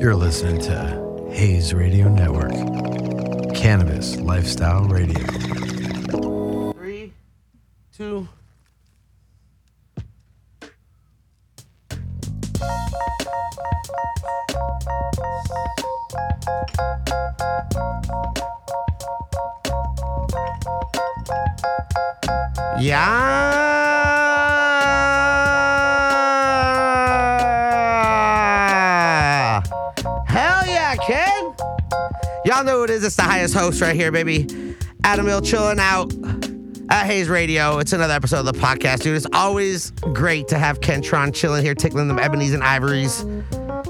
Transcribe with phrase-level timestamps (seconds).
[0.00, 2.52] You're listening to Hayes Radio Network,
[3.52, 5.18] Cannabis Lifestyle Radio.
[6.72, 7.12] Three,
[7.92, 8.28] two.
[32.98, 33.04] Is.
[33.04, 34.46] It's the highest host right here, baby.
[35.04, 36.12] Adam Hill chilling out
[36.90, 37.78] at Hayes Radio.
[37.78, 39.16] It's another episode of the podcast, dude.
[39.16, 43.24] It's always great to have Kentron chilling here, tickling them ebonies and ivories,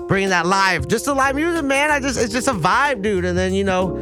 [0.09, 0.89] bringing that live.
[0.89, 1.91] Just the live music, man.
[1.91, 3.25] I just it's just a vibe, dude.
[3.25, 3.97] And then you know,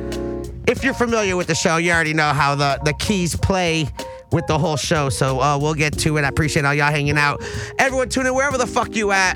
[0.67, 3.87] if you're familiar with the show, you already know how the the keys play
[4.33, 5.09] with the whole show.
[5.09, 6.25] So uh, we'll get to it.
[6.25, 7.43] I appreciate all y'all hanging out.
[7.79, 9.36] Everyone tuning wherever the fuck you at.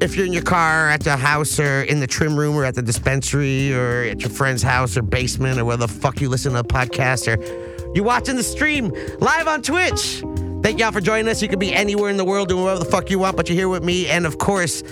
[0.00, 2.76] If you're in your car, at the house, or in the trim room, or at
[2.76, 6.52] the dispensary, or at your friend's house, or basement, or where the fuck you listen
[6.52, 10.22] to a podcast, or you're watching the stream live on Twitch.
[10.62, 11.42] Thank y'all for joining us.
[11.42, 13.56] You could be anywhere in the world doing whatever the fuck you want, but you're
[13.56, 14.06] here with me.
[14.06, 14.84] And of course,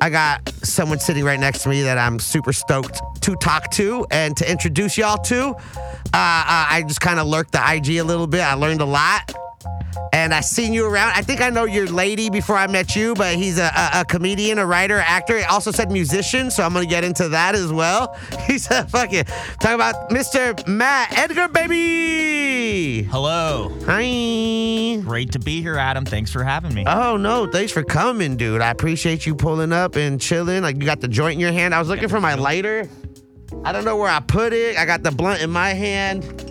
[0.00, 4.06] I got someone sitting right next to me that I'm super stoked to talk to
[4.12, 5.48] and to introduce y'all to.
[5.50, 5.56] Uh,
[6.12, 8.40] I just kind of lurked the IG a little bit.
[8.40, 9.34] I learned a lot.
[10.28, 11.14] And I seen you around.
[11.16, 14.04] I think I know your lady before I met you, but he's a, a, a
[14.04, 15.38] comedian, a writer, actor.
[15.38, 18.14] He also said musician, so I'm gonna get into that as well.
[18.46, 20.66] He's a fucking talk about Mr.
[20.68, 23.04] Matt Edgar, baby.
[23.04, 23.74] Hello.
[23.86, 25.00] Hi.
[25.02, 26.04] Great to be here, Adam.
[26.04, 26.84] Thanks for having me.
[26.86, 28.60] Oh no, thanks for coming, dude.
[28.60, 30.62] I appreciate you pulling up and chilling.
[30.62, 31.74] Like you got the joint in your hand.
[31.74, 32.86] I was looking for my lighter.
[33.64, 34.76] I don't know where I put it.
[34.76, 36.44] I got the blunt in my hand.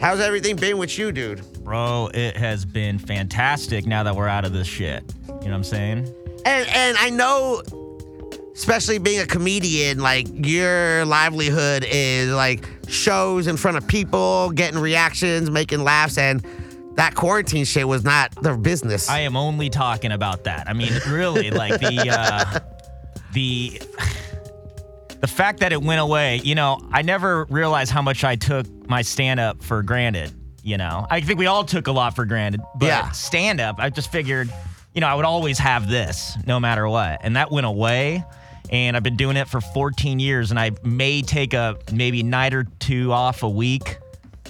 [0.00, 1.42] How's everything been with you, dude?
[1.68, 5.04] Bro, it has been fantastic now that we're out of this shit.
[5.26, 5.98] You know what I'm saying?
[6.46, 7.62] And and I know,
[8.54, 14.78] especially being a comedian, like your livelihood is like shows in front of people, getting
[14.80, 16.42] reactions, making laughs, and
[16.94, 19.10] that quarantine shit was not their business.
[19.10, 20.66] I am only talking about that.
[20.70, 22.60] I mean, really, like the uh
[23.34, 23.78] the
[25.20, 28.66] the fact that it went away, you know, I never realized how much I took
[28.88, 30.32] my stand up for granted,
[30.68, 31.06] you know.
[31.10, 32.60] I think we all took a lot for granted.
[32.76, 33.10] But Yeah.
[33.12, 34.52] stand up, I just figured,
[34.94, 37.20] you know, I would always have this no matter what.
[37.22, 38.22] And that went away.
[38.70, 42.52] And I've been doing it for 14 years, and I may take a maybe night
[42.52, 43.96] or two off a week,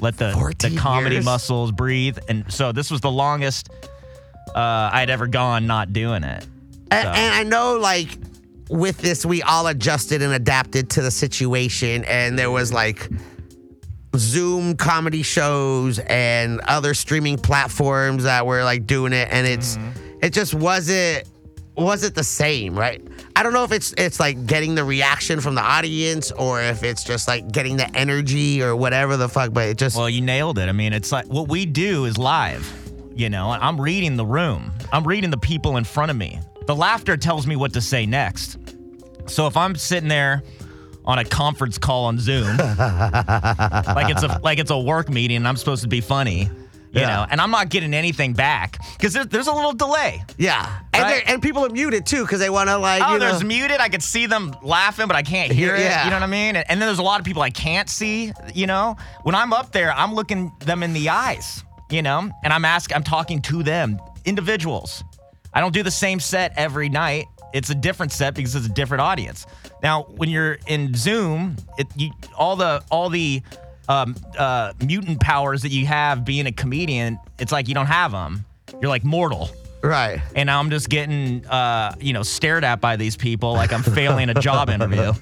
[0.01, 1.25] let the, the comedy years?
[1.25, 2.19] muscles breathe.
[2.29, 3.71] And so this was the longest
[4.57, 6.45] uh, I'd ever gone not doing it.
[6.91, 8.09] And, and I know, like,
[8.69, 13.09] with this, we all adjusted and adapted to the situation, and there was like
[14.17, 20.19] Zoom comedy shows and other streaming platforms that were like doing it, and it's Mm-hmm.
[20.23, 21.25] it just wasn't
[21.77, 23.01] wasn't the same, right?
[23.37, 26.83] I don't know if it's it's like getting the reaction from the audience or if
[26.83, 30.21] it's just like getting the energy or whatever the fuck, but it just Well, you
[30.23, 30.69] nailed it.
[30.69, 32.67] I mean, it's like what we do is live.
[33.15, 34.73] You know, I'm reading the room.
[34.93, 36.41] I'm reading the people in front of me.
[36.67, 38.59] The laughter tells me what to say next.
[39.27, 40.43] So if I'm sitting there
[41.09, 45.49] on a conference call on Zoom, like it's a like it's a work meeting, and
[45.49, 47.07] I'm supposed to be funny, you Yeah.
[47.09, 50.23] know, and I'm not getting anything back because there, there's a little delay.
[50.37, 51.23] yeah, and Right.
[51.27, 53.81] and people are muted too because they want to like Oh, you know, there's muted.
[53.81, 55.81] I could see them laughing, but I can't hear it.
[55.81, 56.05] Yeah.
[56.05, 56.57] You know what I mean?
[56.57, 58.33] And then there's a lot of people I can't see.
[58.55, 61.65] You know, when I'm up there, I'm looking them in the eyes.
[61.91, 65.03] You know, and I'm asking, I'm talking to them, individuals.
[65.55, 67.25] I don't do the same set every night.
[67.53, 69.47] It's a different set because it's a different audience.
[69.83, 73.43] Now, when you're in Zoom, it you, all the all the
[73.89, 78.13] um, uh, mutant powers that you have being a comedian, it's like you don't have
[78.13, 78.45] them.
[78.81, 79.51] You're like mortal
[79.83, 80.21] right.
[80.35, 84.29] and I'm just getting, uh, you know, stared at by these people like I'm failing
[84.29, 85.13] a job interview.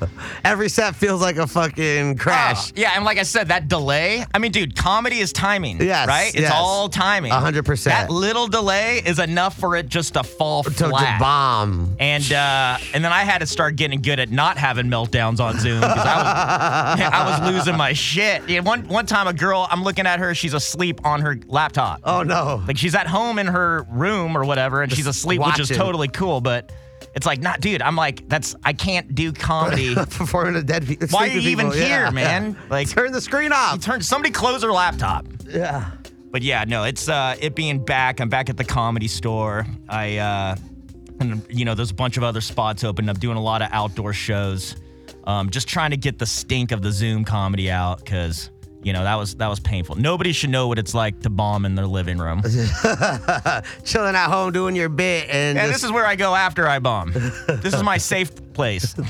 [0.44, 2.70] Every set feels like a fucking crash.
[2.70, 4.24] Oh, yeah, and like I said, that delay.
[4.34, 5.80] I mean, dude, comedy is timing.
[5.80, 6.28] Yes, right.
[6.28, 6.52] It's yes.
[6.54, 7.32] all timing.
[7.32, 7.94] A hundred percent.
[7.94, 11.18] That little delay is enough for it just to fall to, flat.
[11.18, 11.96] to bomb.
[11.98, 15.58] And uh, and then I had to start getting good at not having meltdowns on
[15.58, 18.48] Zoom because I was I was losing my shit.
[18.48, 22.00] Yeah, one one time a girl, I'm looking at her, she's asleep on her laptop.
[22.04, 22.62] Oh no.
[22.66, 25.76] Like she's at home in her room or whatever, and she's asleep, which is watching.
[25.76, 26.40] totally cool.
[26.40, 26.72] But
[27.14, 27.82] it's like, not, dude.
[27.82, 29.94] I'm like, that's I can't do comedy.
[29.94, 31.08] Performing to dead people.
[31.08, 32.56] Why are you even here, man?
[32.70, 33.80] Like, turn the screen off.
[33.80, 35.26] turn somebody close their laptop.
[35.46, 35.90] Yeah.
[36.30, 38.20] But yeah, no, it's uh, it being back.
[38.20, 39.66] I'm back at the comedy store.
[39.88, 40.56] I uh,
[41.20, 43.08] and you know, there's a bunch of other spots open.
[43.08, 44.76] I'm doing a lot of outdoor shows.
[45.24, 48.50] Um, just trying to get the stink of the Zoom comedy out because
[48.86, 49.96] you know that was that was painful.
[49.96, 52.40] Nobody should know what it's like to bomb in their living room.
[53.84, 56.68] Chilling at home doing your bit and And just- this is where I go after
[56.68, 57.12] I bomb.
[57.12, 58.94] this is my safe place.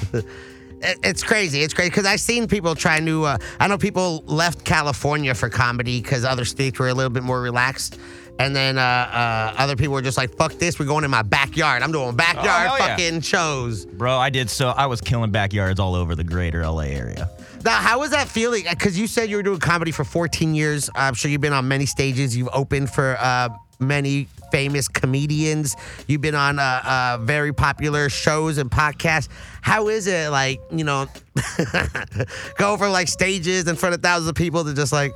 [0.82, 1.62] It's crazy.
[1.62, 3.25] It's crazy because I've seen people try to.
[3.25, 7.22] Uh, I know people left California for comedy because other states were a little bit
[7.22, 7.99] more relaxed.
[8.38, 11.23] And then uh, uh, other people were just like, fuck this, we're going in my
[11.23, 11.83] backyard.
[11.83, 12.97] I'm doing backyard Oh, hell yeah.
[12.97, 13.87] fucking shows.
[13.87, 14.69] Bro, I did so.
[14.69, 17.31] I was killing backyards all over the greater LA area.
[17.65, 18.65] Now, how was that feeling?
[18.69, 20.91] Because you said you were doing comedy for 14 years.
[20.94, 22.37] I'm sure you've been on many stages.
[22.37, 23.49] You've opened for uh,
[23.81, 25.75] many famous comedians.
[26.06, 29.29] You've been on uh, uh, very popular shows and podcasts.
[29.62, 31.06] How is it, like, you know,
[32.59, 35.12] go over like stages in front of thousands of people to just like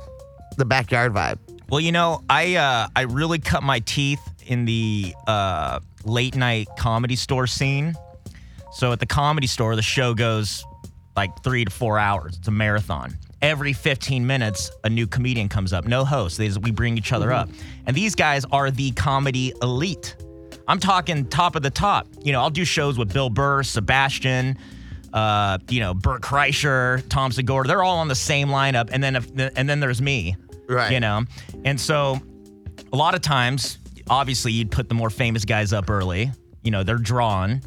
[0.57, 1.37] the backyard vibe?
[1.71, 6.67] Well, you know, I uh, I really cut my teeth in the uh, late night
[6.77, 7.95] comedy store scene.
[8.73, 10.65] So at the comedy store, the show goes
[11.15, 12.37] like three to four hours.
[12.37, 13.17] It's a marathon.
[13.41, 15.85] Every 15 minutes, a new comedian comes up.
[15.85, 16.37] No host.
[16.37, 17.49] They just, we bring each other up.
[17.85, 20.17] And these guys are the comedy elite.
[20.67, 22.05] I'm talking top of the top.
[22.21, 24.57] You know, I'll do shows with Bill Burr, Sebastian,
[25.13, 27.65] uh, you know, Bert Kreischer, Tom Segura.
[27.65, 28.89] They're all on the same lineup.
[28.91, 30.35] And then if, and then there's me.
[30.71, 30.91] Right.
[30.91, 31.25] You know,
[31.65, 32.19] and so
[32.93, 33.77] a lot of times,
[34.09, 36.31] obviously, you'd put the more famous guys up early.
[36.63, 37.61] You know, they're drawn,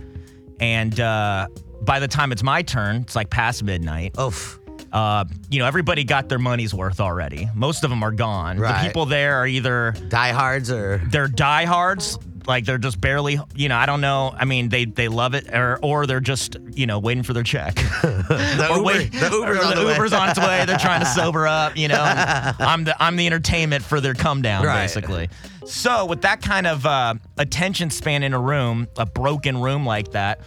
[0.61, 1.49] and uh,
[1.83, 4.19] by the time it's my turn, it's like past midnight.
[4.19, 4.59] Oof.
[4.93, 7.49] Uh, you know, everybody got their money's worth already.
[7.55, 8.59] Most of them are gone.
[8.59, 8.81] Right.
[8.81, 11.03] The people there are either Diehards or.
[11.11, 14.35] they're diehards, like they're just barely, you know, I don't know.
[14.37, 17.43] I mean, they they love it, or or they're just, you know, waiting for their
[17.43, 17.75] check.
[18.25, 19.91] The, Uber, wait- the Uber's on the the.
[19.93, 20.65] Uber's on its way.
[20.67, 21.77] They're trying to sober up.
[21.77, 24.83] You know, I'm the I'm the entertainment for their come down, Right.
[24.83, 25.29] basically.
[25.67, 30.13] So with that kind of uh, attention span in a room, a broken room like
[30.13, 30.41] that,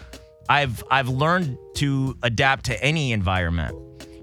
[0.50, 3.76] I've I've learned to adapt to any environment.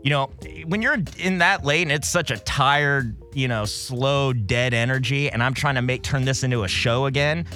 [0.02, 0.30] You know,
[0.66, 5.30] when you're in that late and it's such a tired, you know, slow, dead energy,
[5.30, 7.46] and I'm trying to make turn this into a show again.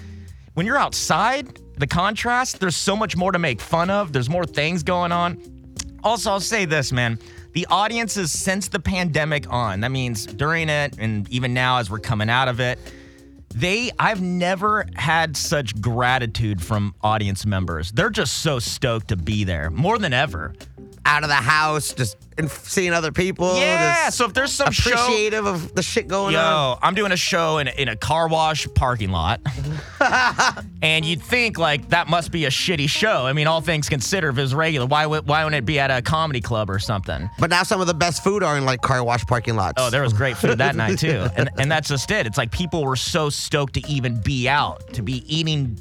[0.59, 4.13] When you're outside, the contrast, there's so much more to make fun of.
[4.13, 5.41] There's more things going on.
[6.03, 7.21] Also, I'll say this, man.
[7.53, 12.01] The audiences since the pandemic on, that means during it and even now as we're
[12.01, 12.81] coming out of it,
[13.55, 17.93] they I've never had such gratitude from audience members.
[17.93, 20.55] They're just so stoked to be there more than ever.
[21.09, 23.57] Out of the house, just and seeing other people.
[23.57, 26.79] Yeah, so if there's some show appreciative of the shit going Yo, on.
[26.83, 29.41] I'm doing a show in, in a car wash parking lot.
[30.83, 33.27] and you'd think like that must be a shitty show.
[33.27, 35.81] I mean, all things considered, if it was regular, why would why wouldn't it be
[35.81, 37.29] at a comedy club or something?
[37.39, 39.83] But now some of the best food are in like car wash parking lots.
[39.83, 41.27] Oh, there was great food that night too.
[41.39, 42.27] And and that's just it.
[42.27, 45.79] It's like people were so stoked to even be out, to be eating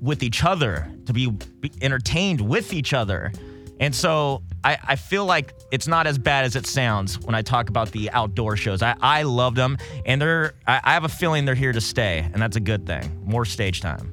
[0.00, 3.32] with each other, to be, be entertained with each other.
[3.80, 7.40] And so I, I feel like it's not as bad as it sounds when I
[7.40, 8.82] talk about the outdoor shows.
[8.82, 12.28] I, I love them and they're I, I have a feeling they're here to stay,
[12.32, 13.18] and that's a good thing.
[13.24, 14.12] More stage time.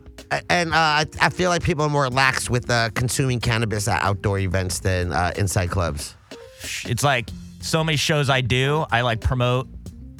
[0.50, 4.02] and uh, I, I feel like people are more lax with uh, consuming cannabis at
[4.02, 6.16] outdoor events than uh, inside clubs.
[6.86, 7.30] It's like
[7.60, 9.68] so many shows I do, I like promote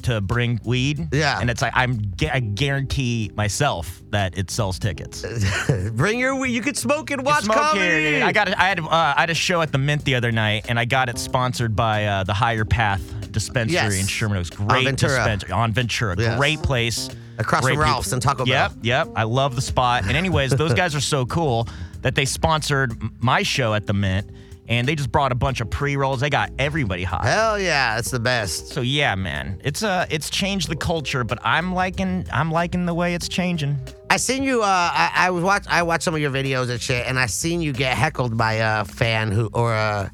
[0.06, 1.08] to bring weed.
[1.12, 1.38] Yeah.
[1.40, 5.24] And it's like I'm gu- I guarantee myself that it sells tickets.
[5.92, 6.50] Bring your weed.
[6.52, 7.84] You could smoke and watch Smoke comedy.
[7.86, 8.22] here, dude.
[8.22, 8.48] I got.
[8.56, 8.80] I had.
[8.80, 11.18] Uh, I had a show at the Mint the other night, and I got it
[11.18, 14.00] sponsored by uh, the Higher Path Dispensary Yes.
[14.00, 14.50] in Sherman Oaks.
[14.50, 15.16] Great Ventura.
[15.16, 16.16] dispensary on Ventura.
[16.18, 16.38] Yes.
[16.38, 17.08] Great place.
[17.38, 18.46] Across Great from Ralph's and Taco Bell.
[18.46, 19.08] Yep, yep.
[19.14, 20.04] I love the spot.
[20.04, 21.68] And anyways, those guys are so cool
[22.00, 24.30] that they sponsored m- my show at the Mint,
[24.68, 26.20] and they just brought a bunch of pre rolls.
[26.20, 27.24] They got everybody hot.
[27.24, 28.68] Hell yeah, it's the best.
[28.68, 32.94] So yeah, man, it's uh, it's changed the culture, but I'm liking, I'm liking the
[32.94, 33.78] way it's changing.
[34.10, 34.62] I seen you.
[34.62, 35.64] Uh, I, I was watch.
[35.68, 38.54] I watched some of your videos and shit, and I seen you get heckled by
[38.54, 40.10] a fan who, or a,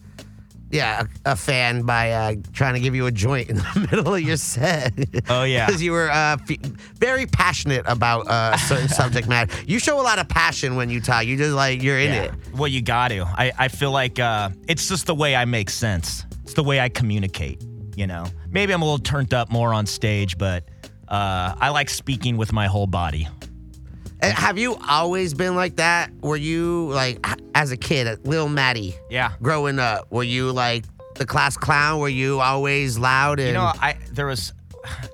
[0.73, 4.15] yeah, a, a fan by uh, trying to give you a joint in the middle
[4.15, 4.93] of your set.
[5.29, 5.67] Oh, yeah.
[5.67, 6.57] because you were uh, f-
[6.97, 9.55] very passionate about uh, a certain subject matter.
[9.67, 11.27] You show a lot of passion when you talk.
[11.27, 12.33] You just like you're in it.
[12.55, 13.25] Well, you got to.
[13.27, 16.25] I, I feel like uh, it's just the way I make sense.
[16.43, 17.63] It's the way I communicate.
[17.95, 20.65] You know, maybe I'm a little turned up more on stage, but
[21.09, 23.29] uh, I like speaking with my whole body.
[24.23, 26.11] And have you always been like that?
[26.21, 27.25] Were you like
[27.55, 29.33] as a kid, little Maddie, Yeah.
[29.43, 30.07] growing up?
[30.11, 30.85] Were you like
[31.17, 31.99] the class clown?
[32.01, 33.49] Were you always loud and?
[33.49, 34.53] You know, I there was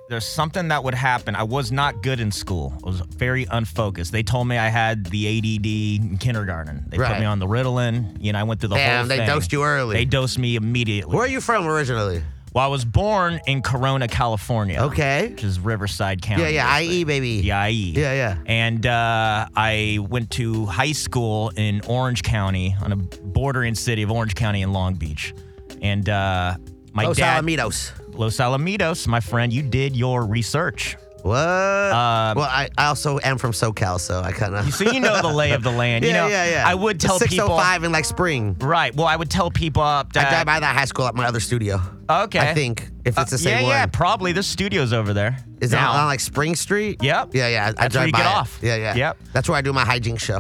[0.09, 1.35] there's something that would happen.
[1.37, 2.73] I was not good in school.
[2.83, 4.13] I was very unfocused.
[4.13, 6.85] They told me I had the ADD in kindergarten.
[6.89, 7.13] They Right.
[7.13, 8.17] put me on the Ritalin.
[8.19, 9.27] You know, I went through the whole Damn, they thing.
[9.27, 9.95] dosed you early.
[9.97, 11.15] They dosed me immediately.
[11.15, 12.23] Where are you from originally?
[12.55, 14.81] Well, I was born in Corona, California.
[14.81, 15.29] Okay.
[15.31, 16.43] Which is Riverside County.
[16.43, 16.81] Yeah, yeah.
[16.81, 17.43] IE baby.
[17.43, 17.93] The IE.
[17.93, 18.39] Yeah, yeah.
[18.47, 24.11] And uh, I went to high school in Orange County, on a bordering city of
[24.11, 25.35] Orange County and Long Beach.
[25.83, 26.57] And uh,
[26.93, 27.93] my Los dad, Alamitos.
[28.15, 30.97] Los Alamitos, my friend, you did your research.
[31.23, 31.37] What?
[31.37, 34.73] Um, well, I, I also am from SoCal, so I kind of.
[34.75, 36.05] So you know the lay of the land.
[36.05, 36.65] You yeah, know, yeah, yeah.
[36.67, 37.53] I would tell Six people.
[37.53, 38.57] oh five in like spring.
[38.61, 38.95] Right.
[38.95, 40.31] Well, I would tell people up I that.
[40.31, 41.81] drive by that high school at my other studio.
[42.09, 42.39] Okay.
[42.39, 43.71] I think if it's the Uh, same yeah, one.
[43.71, 44.33] yeah, probably.
[44.33, 45.37] There's studios over there.
[45.61, 45.93] Is now.
[45.93, 47.03] on like Spring Street?
[47.03, 47.35] Yep.
[47.35, 47.65] Yeah, yeah.
[47.65, 48.37] I, I That's where drive you by get it.
[48.37, 48.59] off.
[48.63, 48.95] Yeah, yeah.
[48.95, 49.17] Yep.
[49.33, 50.39] That's where I do my hijink show.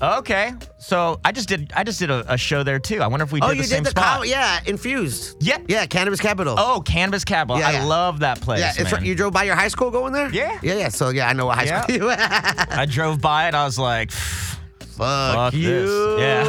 [0.00, 0.52] Okay.
[0.78, 1.72] So I just did.
[1.76, 3.00] I just did a, a show there too.
[3.02, 4.18] I wonder if we oh, did oh, the you same did the spot.
[4.18, 5.36] cow- yeah, infused.
[5.40, 5.58] Yeah.
[5.66, 6.54] Yeah, Cannabis Capital.
[6.58, 7.58] Oh, Canvas Capital.
[7.58, 7.84] Yeah, I yeah.
[7.84, 8.60] love that place.
[8.60, 8.70] yeah.
[8.70, 8.92] It's man.
[8.94, 10.30] right, you drove by your high school going there?
[10.30, 10.58] Yeah.
[10.62, 10.88] Yeah, yeah.
[10.88, 11.82] So yeah, I know what high Yeah.
[11.82, 12.10] school you.
[12.10, 13.54] I drove by it.
[13.54, 15.68] I was like, Fuck, fuck you.
[16.16, 16.20] this.
[16.20, 16.44] Yeah.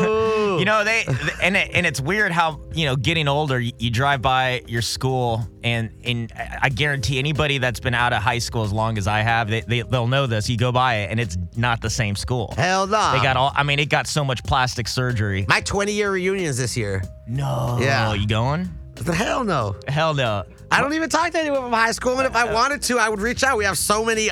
[0.60, 1.06] You know they
[1.42, 3.60] and it, and it's weird how you know getting older.
[3.60, 8.22] You, you drive by your school and and I guarantee anybody that's been out of
[8.22, 10.50] high school as long as I have, they, they they'll know this.
[10.50, 12.54] You go by it and it's not the same school.
[12.58, 13.12] Hell no.
[13.14, 13.52] They got all.
[13.56, 15.46] I mean, it got so much plastic surgery.
[15.48, 17.04] my 20 year reunions this year.
[17.28, 17.78] No.
[17.80, 18.14] Yeah.
[18.14, 18.70] You going?
[18.96, 19.76] The Hell no.
[19.88, 20.44] Hell no.
[20.72, 23.10] I don't even talk to anyone from high school, and if I wanted to, I
[23.10, 23.58] would reach out.
[23.58, 24.30] We have so many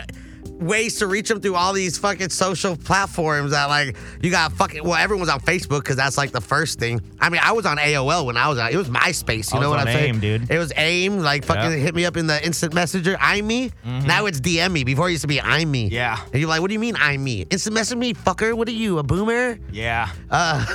[0.60, 4.84] ways to reach them through all these fucking social platforms that like you got fucking
[4.84, 7.02] well everyone's on Facebook because that's like the first thing.
[7.20, 9.54] I mean, I was on AOL when I was on it was MySpace.
[9.54, 10.50] You know what I'm saying, dude.
[10.50, 11.20] It was AIM.
[11.20, 11.78] Like fucking Yeah.
[11.78, 13.18] hit me up in the instant messenger.
[13.20, 13.72] I'm me.
[13.86, 14.84] Now it's DM me.
[14.84, 15.86] Before it used to be I'm me.
[15.88, 15.94] Mm-hmm.
[15.96, 16.20] Yeah.
[16.32, 17.46] And you're like, what do you mean I'm me?
[17.50, 18.54] Instant message me, fucker.
[18.56, 19.58] What are you, a boomer?
[19.72, 20.10] Yeah.
[20.30, 20.66] Uh,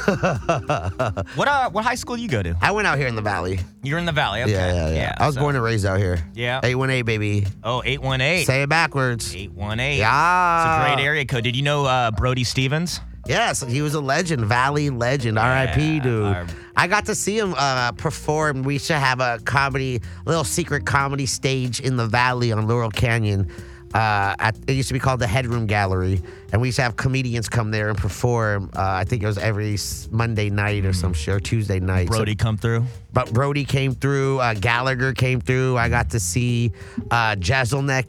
[1.34, 1.70] What uh?
[1.70, 2.56] What high school do you go to?
[2.60, 3.60] I went out here in the valley.
[3.82, 4.42] You're in the valley.
[4.42, 4.52] Okay.
[4.52, 5.14] Yeah, yeah, yeah.
[5.18, 6.24] I was so- born and raised out here.
[6.34, 6.60] Yeah.
[6.62, 7.46] 818, baby.
[7.64, 8.46] Oh, 818.
[8.46, 9.34] Say it backwards.
[9.80, 9.98] 818.
[10.00, 10.84] Yeah.
[10.86, 11.44] It's a great area code.
[11.44, 13.00] Did you know uh, Brody Stevens?
[13.26, 15.96] Yes, he was a legend, Valley legend, R.I.P.
[15.98, 16.24] Yeah, Dude.
[16.24, 18.62] our- I got to see him uh, perform.
[18.64, 23.48] We should have a comedy, little secret comedy stage in the Valley on Laurel Canyon.
[23.94, 26.20] Uh, at, it used to be called the Headroom Gallery,
[26.52, 28.70] and we used to have comedians come there and perform.
[28.74, 29.76] Uh, I think it was every
[30.10, 32.08] Monday night or some shit, or Tuesday night.
[32.08, 32.84] So- Brody come through.
[33.12, 34.38] but Brody came through.
[34.40, 35.76] Uh, Gallagher came through.
[35.76, 36.72] I got to see
[37.10, 37.36] uh,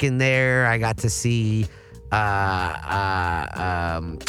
[0.01, 0.67] in there.
[0.67, 1.67] I got to see
[2.11, 4.19] uh, uh, um,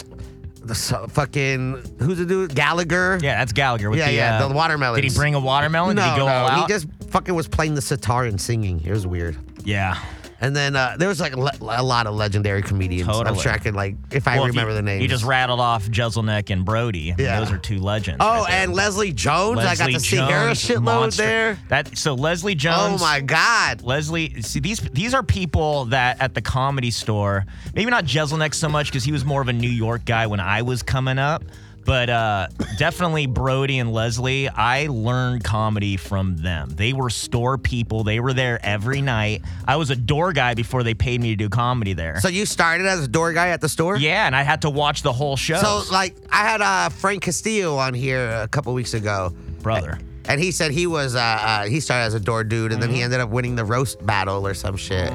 [0.63, 2.55] the so, fucking who's the dude?
[2.55, 3.19] Gallagher.
[3.23, 3.91] Yeah, that's Gallagher.
[3.91, 5.03] With Yeah, the, yeah, uh, the watermelons.
[5.03, 5.97] Did he bring a watermelon?
[5.97, 6.61] No, did he go no, all out?
[6.63, 8.81] he just fucking was playing the sitar and singing.
[8.85, 9.37] It was weird.
[9.65, 10.03] yeah.
[10.41, 13.09] And then uh, there was like le- a lot of legendary comedians.
[13.09, 13.39] I'm Totally.
[13.41, 15.03] sure I could like if I Well, if remember you, the names.
[15.03, 17.13] You just rattled off Jeselnik and Brody.
[17.13, 17.41] I mean, Yeah.
[17.41, 18.19] Those are two legends.
[18.21, 18.61] oh, right there.
[18.65, 19.61] and Leslie Jones.
[19.61, 21.23] I got to see her a Jones, shitload monster.
[21.23, 21.59] there.
[21.69, 23.01] That so Leslie Jones.
[23.01, 23.83] Oh my god.
[23.83, 28.69] Leslie, see these these are people that at the comedy store, maybe not Jeselnik so
[28.69, 31.45] much because he was more of a New York guy when I was coming up,
[31.85, 32.49] but uh,
[32.79, 34.49] definitely Brody and Leslie.
[34.49, 36.71] I learned comedy from them.
[36.71, 38.05] They were store people.
[38.05, 39.43] They were there every night.
[39.67, 42.21] I was a door guy before they paid me to do comedy there.
[42.21, 43.97] So you started as a door guy at the store?
[43.97, 45.57] yeah, and I had to watch the whole show.
[45.57, 49.99] So like I had uh, Frank Castillo on here a couple weeks ago, brother.
[50.27, 52.89] and he said he was uh, uh, he started as a door dude, and then
[52.89, 52.97] Mm-hmm.
[52.97, 55.13] he ended up winning the roast battle or some shit.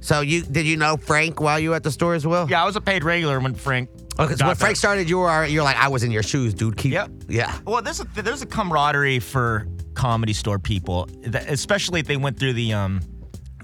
[0.00, 2.48] So you did you know Frank while you were at the store as well?
[2.50, 3.88] Yeah, I was a paid regular when Frank.
[4.18, 6.76] Oh, because when Frank started, you were you're like I was in your shoes, dude.
[6.76, 7.10] Keep Yep.
[7.28, 7.58] yeah.
[7.66, 12.52] Well, there's a there's a camaraderie for comedy store people, especially if they went through
[12.54, 13.00] the um,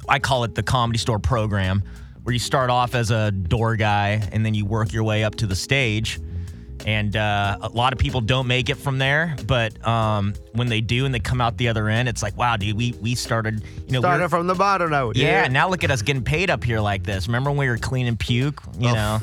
[0.09, 1.83] I call it the comedy store program,
[2.23, 5.35] where you start off as a door guy and then you work your way up
[5.37, 6.19] to the stage.
[6.87, 10.81] And uh, a lot of people don't make it from there, but um, when they
[10.81, 13.63] do and they come out the other end, it's like, wow, dude, we we started,
[13.87, 15.11] you know, we were- Started from the bottom now.
[15.15, 17.27] yeah, now look at us getting paid up here like this.
[17.27, 18.95] Remember when we were cleaning puke, you Oof.
[18.95, 19.19] know?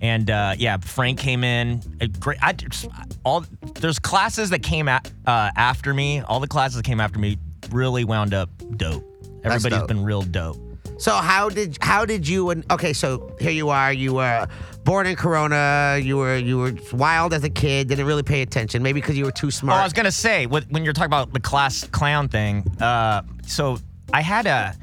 [0.00, 1.80] And uh, yeah, Frank came in.
[2.20, 2.38] Great.
[2.42, 2.88] I just,
[3.24, 6.20] all there's classes that came a, uh, after me.
[6.20, 7.38] All the classes that came after me
[7.70, 9.04] really wound up dope.
[9.44, 9.88] Everybody's dope.
[9.88, 10.58] been real dope.
[10.98, 12.94] So how did how did you and okay?
[12.94, 13.92] So here you are.
[13.92, 14.48] You were
[14.84, 15.98] born in Corona.
[16.02, 17.88] You were you were wild as a kid.
[17.88, 18.82] Didn't really pay attention.
[18.82, 19.80] Maybe because you were too Oh, smart.
[19.80, 22.66] I was gonna say what, when you're talking about the class clown thing.
[22.80, 23.78] Uh, so
[24.14, 24.74] I had a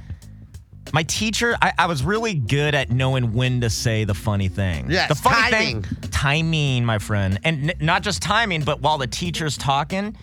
[0.94, 1.58] my teacher.
[1.62, 4.90] I, I was really good at knowing when to say the funny thing.
[4.90, 5.82] Yes, the funny timing.
[5.82, 10.16] thing, timing, my friend, and n- not just timing, but while the teacher's talking,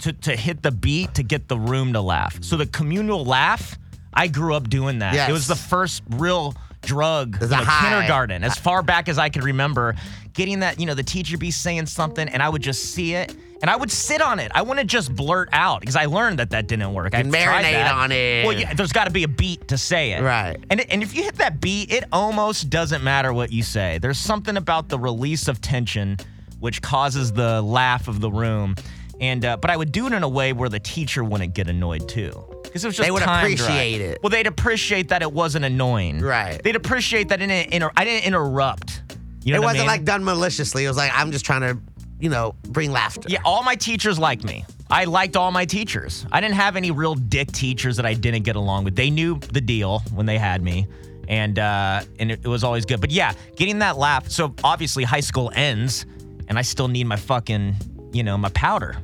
[0.00, 2.42] to to hit the beat to get the room to laugh.
[2.44, 3.78] So the communal laugh.
[4.14, 5.14] I grew up doing that.
[5.14, 5.30] Yes.
[5.30, 7.40] It was the first real drug.
[7.40, 9.94] You know, kindergarten, as far back as I could remember,
[10.34, 13.34] getting that, you know, the teacher be saying something and I would just see it
[13.62, 14.50] and I would sit on it.
[14.54, 17.14] I wouldn't just blurt out because I learned that that didn't work.
[17.14, 18.44] I marinate on it.
[18.44, 20.22] Well, yeah, there's got to be a beat to say it.
[20.22, 20.56] Right.
[20.68, 23.98] And, and if you hit that beat, it almost doesn't matter what you say.
[23.98, 26.18] There's something about the release of tension
[26.58, 28.74] which causes the laugh of the room.
[29.20, 31.68] And uh, but I would do it in a way where the teacher wouldn't get
[31.68, 32.32] annoyed too.
[32.64, 34.18] Because it was just They would appreciate it.
[34.22, 36.20] Well, they'd appreciate that it wasn't annoying.
[36.20, 36.60] Right.
[36.62, 39.02] They'd appreciate that it didn't inter- I didn't interrupt.
[39.44, 39.86] You know it what I wasn't mean?
[39.88, 40.84] like done maliciously.
[40.84, 41.78] It was like I'm just trying to,
[42.22, 43.28] you know, bring laughter.
[43.28, 44.64] Yeah, all my teachers liked me.
[44.88, 46.24] I liked all my teachers.
[46.30, 48.94] I didn't have any real dick teachers that I didn't get along with.
[48.94, 50.86] They knew the deal when they had me.
[51.28, 53.00] and uh, and it, it was always good.
[53.00, 54.28] But yeah, getting that laugh.
[54.28, 56.06] So obviously high school ends,
[56.48, 57.74] and I still need my fucking
[58.12, 58.96] you know my powder.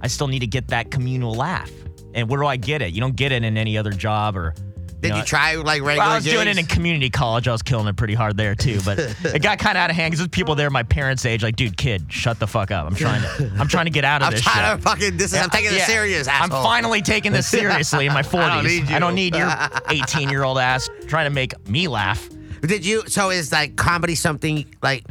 [0.00, 1.70] I still need to get that communal laugh.
[2.14, 2.92] And where do I get it?
[2.92, 4.54] You don't get it in any other job or.
[5.02, 5.98] Did know, you try like regular?
[5.98, 7.48] well, I was doing it in community college.
[7.48, 9.96] I was killing it pretty hard there too, but it got kind of out of
[9.96, 12.86] hand because there's people there my parents' age, like, dude, kid, shut the fuck up.
[12.86, 14.76] I'm trying to, I'm trying to get out of I'm this trying shit.
[14.84, 15.16] to fucking.
[15.16, 15.38] This is.
[15.40, 15.78] I'm taking Yeah.
[15.78, 16.28] this serious.
[16.28, 18.34] I'm finally taking this seriously in my 40s.
[18.42, 18.96] I don't need you.
[18.96, 19.50] I don't need your
[19.90, 22.28] 18 year old ass trying to make me laugh.
[22.62, 23.02] Did you?
[23.08, 25.04] So is like comedy something like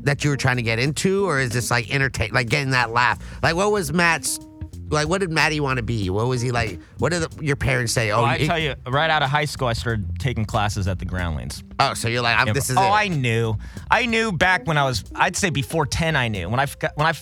[0.00, 2.90] that you were trying to get into, or is this like entertain, like getting that
[2.90, 3.18] laugh?
[3.42, 4.40] Like, what was Matt's?
[4.90, 6.08] Like, what did Maddie want to be?
[6.10, 6.80] What was he like?
[6.98, 8.10] What did the, your parents say?
[8.10, 10.88] Oh, Oh, I you- tell you, right out of high school, I started taking classes
[10.88, 11.62] at the Groundlings.
[11.78, 12.90] oh, so you're like, I'm, this is oh, it.
[12.90, 13.54] I knew.
[13.90, 16.48] I knew back when I was, I'd say before 10, I knew.
[16.48, 17.12] When I when I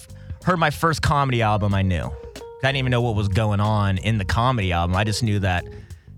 [0.45, 2.05] heard my first comedy album, I knew.
[2.63, 4.97] I didn't even know what was going on in the comedy album.
[4.97, 5.65] I just knew that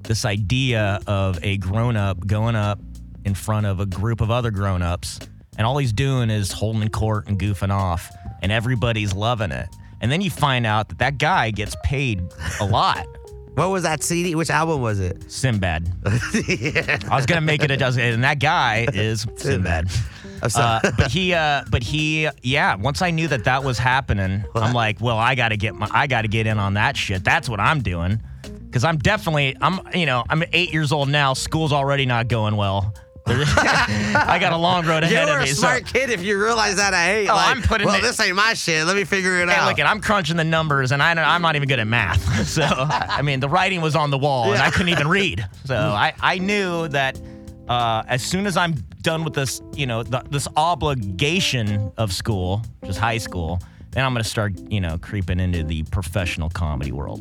[0.02, 2.78] this idea of a grown up going up
[3.24, 5.18] in front of a group of other grown ups,
[5.58, 9.68] and all he's doing is holding court and goofing off, and everybody's loving it.
[10.00, 12.22] And then you find out that that guy gets paid
[12.60, 13.06] a lot.
[13.54, 14.34] what was that CD?
[14.34, 15.30] Which album was it?
[15.30, 15.92] Sinbad.
[16.06, 19.90] I was gonna make it a dozen, and that guy is Sinbad.
[20.42, 20.80] I'm sorry.
[20.84, 22.76] Uh, but he, uh, but he, yeah.
[22.76, 25.88] Once I knew that that was happening, I'm like, well, I got to get my,
[25.90, 27.24] I got to get in on that shit.
[27.24, 28.22] That's what I'm doing,
[28.66, 31.32] because I'm definitely, I'm, you know, I'm eight years old now.
[31.34, 32.94] School's already not going well.
[33.36, 36.22] I got a long road ahead you ahead were of a smart so, kid if
[36.22, 37.28] you realize that I hate.
[37.28, 38.86] Oh, like, I'm putting Well, it- this ain't my shit.
[38.86, 39.68] Let me figure it Hey, out.
[39.68, 42.18] look, I'm crunching the numbers, and I, I'm not even good at math.
[42.48, 45.46] So, I mean, the writing was on the wall, and I couldn't even read.
[45.66, 47.20] So, I, I knew that
[47.68, 52.62] uh, as soon as I'm done with this, you know, the, this obligation of school,
[52.84, 56.92] just high school, then I'm going to start, you know, creeping into the professional comedy
[56.92, 57.20] world.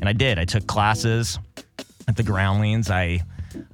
[0.00, 0.38] And I did.
[0.38, 1.38] I took classes
[2.08, 2.90] at the Groundlings.
[2.90, 3.20] I,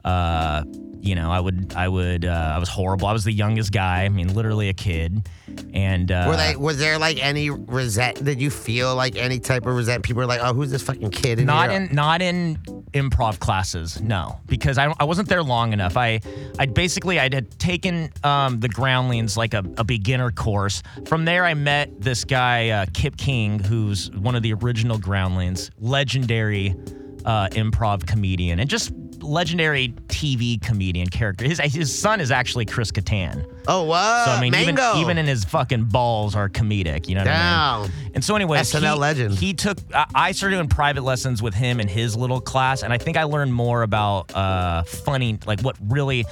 [0.05, 0.65] uh,
[1.00, 3.07] you know, I would, I would, uh, I was horrible.
[3.07, 4.04] I was the youngest guy.
[4.04, 5.28] I mean, literally a kid.
[5.73, 6.57] And uh, Were they?
[6.57, 8.25] Was there like any resent?
[8.25, 10.04] Did you feel like any type of resent?
[10.04, 11.80] People were like, "Oh, who's this fucking kid?" In not here?
[11.80, 12.56] in not in
[12.93, 16.21] improv classes no because I, I wasn't there long enough i
[16.58, 21.45] i basically i had taken um, the groundlings like a, a beginner course from there
[21.45, 26.75] i met this guy uh, kip king who's one of the original groundlings legendary
[27.25, 32.91] uh, improv comedian and just legendary tv comedian character his, his son is actually chris
[32.91, 33.47] Kattan.
[33.69, 34.25] Oh, wow!
[34.25, 35.00] so i mean even, Mango.
[35.00, 38.59] even in his fucking balls are comedic you know what i mean and so, anyway,
[38.59, 39.35] SNL he, legend.
[39.39, 39.78] He took.
[39.95, 43.17] I I started doing private lessons with him in his little class, and I think
[43.17, 46.25] I learned more about uh, funny, like what really,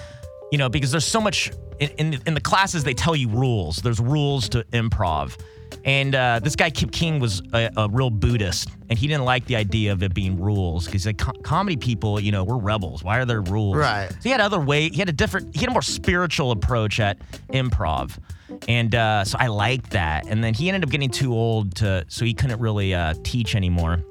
[0.53, 3.77] you know, because there's so much in in, in the classes they tell you rules.
[3.77, 5.38] There's rules to improv,
[5.85, 9.46] and uh, this guy Kip King was a, a real Buddhist, and he didn't like
[9.46, 13.02] the idea of it being rules because like co- comedy people, you know, we're rebels.
[13.04, 13.76] Why are there rules?
[13.76, 14.11] Right.
[14.11, 14.88] So he had other way.
[14.88, 15.54] He had a different.
[15.54, 18.18] He had a more spiritual approach at improv,
[18.66, 20.26] and uh, so I liked that.
[20.26, 23.54] And then he ended up getting too old to, so he couldn't really uh, teach
[23.54, 24.02] anymore.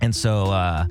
[0.00, 0.86] And so uh,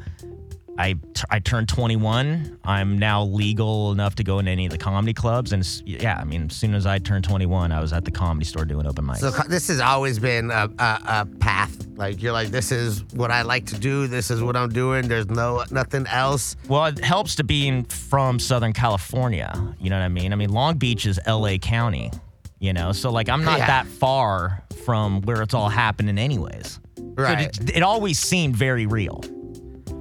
[0.78, 2.60] I t- I turned 21.
[2.66, 5.54] I'm now legal enough to go into any of the comedy clubs.
[5.54, 8.46] And yeah, I mean, as soon as I turned 21, I was at the comedy
[8.46, 9.18] store doing open mics.
[9.20, 11.88] So this has always been a, a, a path.
[11.96, 14.08] Like you're like, this is what I like to do.
[14.08, 15.08] This is what I'm doing.
[15.08, 16.58] There's no nothing else.
[16.68, 19.54] Well, it helps to being from Southern California.
[19.80, 20.34] You know what I mean?
[20.34, 22.12] I mean, Long Beach is LA County,
[22.60, 22.92] you know?
[22.92, 23.68] So, like, I'm not Yeah.
[23.68, 26.80] that far from where it's all happening, anyways.
[26.98, 27.56] Right.
[27.56, 29.24] So it, it always seemed very real.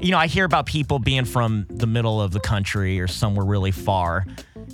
[0.00, 3.46] You know, I hear about people being from the middle of the country or somewhere
[3.46, 4.26] really far.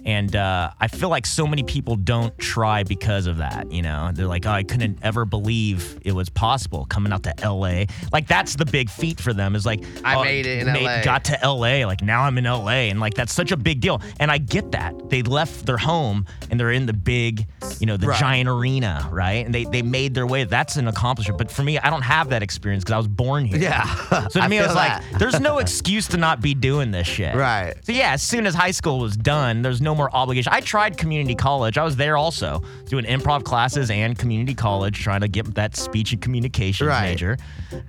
[0.05, 3.71] And uh, I feel like so many people don't try because of that.
[3.71, 7.35] You know, they're like, oh, I couldn't ever believe it was possible coming out to
[7.43, 7.85] LA.
[8.13, 11.03] Like, that's the big feat for them is like, I oh, made it in LA.
[11.03, 11.87] Got to LA.
[11.87, 12.89] Like, now I'm in LA.
[12.91, 14.01] And like, that's such a big deal.
[14.19, 15.11] And I get that.
[15.11, 17.47] They left their home and they're in the big,
[17.79, 18.19] you know, the Right.
[18.19, 19.45] giant arena, right?
[19.47, 20.45] And they, they made their way.
[20.45, 21.39] That's an accomplishment.
[21.39, 23.59] But for me, I don't have that experience because I was born here.
[23.59, 23.85] Yeah.
[24.29, 26.91] So to I me, it was feel like, there's no excuse to not be doing
[26.91, 27.35] this shit.
[27.41, 27.75] Right.
[27.85, 30.53] So yeah, as soon as high school was done, there's no more obligation.
[30.53, 31.79] I tried community college.
[31.79, 36.13] I was there also doing improv classes and community college, trying to get that speech
[36.13, 37.11] and communications Right.
[37.11, 37.37] major,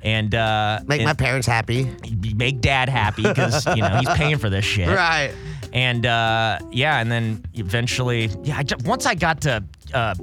[0.03, 1.89] and uh, Make and my parents happy.
[2.35, 4.87] make dad happy because you know he's paying for this shit.
[5.01, 5.33] Right.
[5.73, 10.15] And uh, yeah, and then eventually, yeah, I once I got to uh,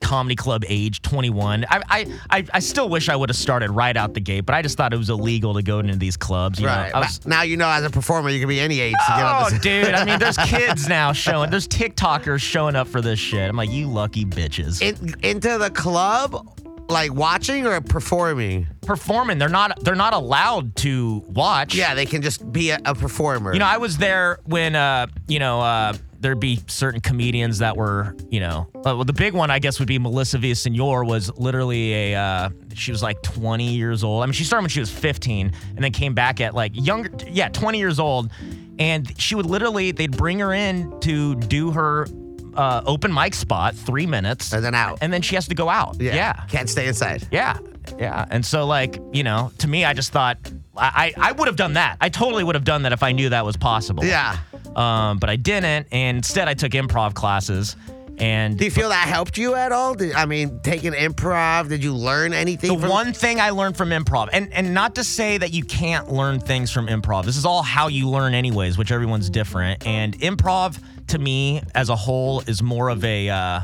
[0.00, 3.96] comedy club age 21, I, I, I, I still wish I would have started right
[3.96, 6.60] out the gate, but I just thought it was illegal to go into these clubs.
[6.60, 6.92] You Right.
[6.92, 7.00] Know?
[7.00, 9.52] Was, now you know as a performer you can be any age to get on
[9.52, 9.94] Oh, dude!
[9.94, 11.50] I mean, there's kids now showing.
[11.50, 13.48] There's TikTokers showing up for this shit.
[13.48, 14.80] I'm like, you lucky bitches.
[14.80, 16.48] In, into the club,
[16.88, 18.66] like watching or performing?
[18.82, 19.38] performing.
[19.38, 21.74] They're not they're not allowed to watch.
[21.74, 23.52] Yeah, they can just be a, a performer.
[23.52, 27.76] You know, I was there when uh, you know, uh there'd be certain comedians that
[27.76, 31.30] were, you know, uh, well, the big one I guess would be Melissa Villasenor was
[31.36, 34.22] literally a, uh, she was like 20 years old.
[34.22, 37.10] I mean, she started when she was 15 and then came back at like younger,
[37.28, 38.30] yeah, 20 years old.
[38.78, 42.06] And she would literally, they'd bring her in to do her
[42.54, 44.98] uh, open mic spot, three minutes, And then out.
[45.02, 46.00] and then she has to go out.
[46.00, 46.32] yeah.
[46.48, 47.28] Can't stay inside.
[47.30, 47.58] Yeah,
[47.98, 48.24] yeah.
[48.30, 50.38] And so, like, you know, to me, I just thought
[50.76, 51.98] I, I, I would have done that.
[52.00, 54.04] I totally would have done that if I knew that was possible.
[54.04, 54.38] Yeah.
[54.76, 57.76] Um, but I didn't, and instead I took improv classes.
[58.16, 59.94] And Do you feel that helped you at all?
[59.94, 62.72] Did, I mean, taking improv, did you learn anything?
[62.72, 65.64] the from one thing I learned from improv, and and not to say that you
[65.64, 67.24] can't learn things from improv.
[67.24, 69.84] This is all how you learn, anyways, which everyone's different.
[69.84, 73.60] And improv, to me, as a whole, is more of a, uh,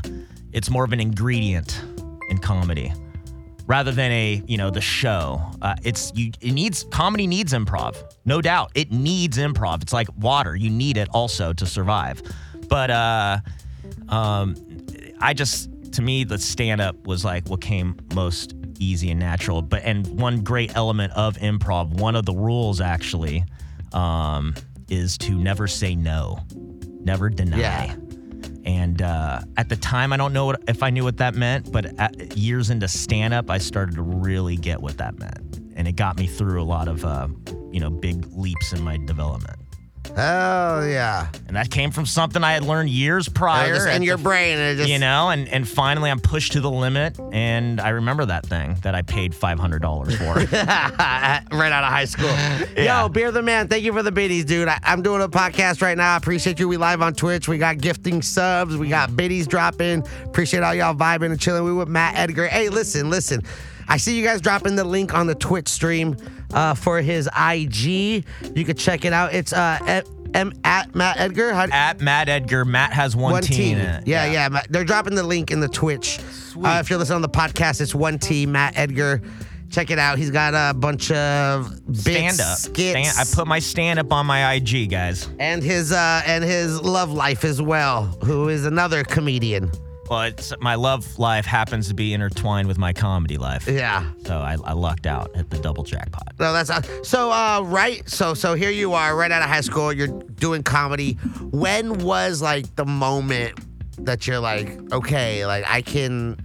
[0.53, 1.81] it's more of an ingredient
[2.29, 2.93] in comedy.
[3.71, 5.41] Rather than a you know the show.
[5.63, 6.33] Uh, it's you.
[6.41, 8.73] It needs comedy needs improv, no doubt.
[8.75, 9.81] It needs improv.
[9.83, 10.57] It's like water.
[10.57, 12.21] You need it also to survive.
[12.69, 13.39] But uh,
[14.09, 14.57] um,
[15.21, 19.63] I just to me the stand up was like what came most easy and natural.
[19.63, 23.45] But and one great element of improv, one of the rules actually,
[23.93, 24.55] um,
[24.89, 26.41] is to never say no,
[27.05, 27.59] never deny.
[27.59, 27.97] Yeah.
[28.71, 31.73] And uh, at the time, I don't know what, if I knew what that meant,
[31.73, 35.59] but at, years into stand up, I started to really get what that meant.
[35.75, 37.27] And it got me through a lot of, uh,
[37.73, 39.60] you know, big leaps in my development.
[40.17, 41.29] Hell yeah.
[41.47, 43.75] And that came from something I had learned years prior.
[43.75, 44.59] Just in your the- brain.
[44.59, 47.19] And it just, you know, and, and finally I'm pushed to the limit.
[47.33, 49.81] And I remember that thing that I paid $500
[50.19, 50.35] for.
[51.57, 52.27] right out of high school.
[52.77, 53.03] Yeah.
[53.03, 54.69] Yo, Beer the Man, thank you for the biddies, dude.
[54.69, 56.15] I, I'm doing a podcast right now.
[56.15, 56.69] I appreciate you.
[56.69, 57.49] We live on Twitch.
[57.49, 58.77] We got gifting subs.
[58.77, 60.05] We got biddies dropping.
[60.25, 61.65] Appreciate all y'all vibing and chilling.
[61.65, 62.47] We with Matt Edgar.
[62.49, 63.43] Hey, listen, listen.
[63.91, 66.17] I see you guys dropping the link on the Twitch stream
[66.55, 67.85] uh, for his IG.
[68.55, 69.35] You can check it out.
[69.35, 71.53] It's uh, at, M at Matt Edgar.
[71.53, 73.79] How, At Matt Edgar, Matt has one, one T team.
[73.79, 74.07] in it.
[74.07, 74.49] Yeah, yeah.
[74.49, 76.21] Ma- They're dropping the link in the Twitch.
[76.57, 79.21] Uh, if you're listening on the podcast, it's one T, Matt Edgar.
[79.71, 80.19] Check it out.
[80.19, 82.59] He's got a bunch of bits, Stand up.
[82.59, 85.29] skits, Stand, I put my stand up on my IG, guys.
[85.41, 88.07] and his uh, and his love life as well.
[88.25, 89.71] Who is another comedian?
[90.11, 93.69] Well, it's, my love life happens to be intertwined with my comedy life.
[93.69, 94.11] Yeah.
[94.27, 96.35] So I, I lucked out at the double jackpot.
[96.41, 97.31] No, that's uh, so.
[97.31, 98.07] Uh, right.
[98.11, 99.93] So, so here you are, right out of high school.
[99.93, 101.13] You're doing comedy.
[101.53, 103.61] When was like the moment
[104.05, 106.37] that you're like, okay, like I can,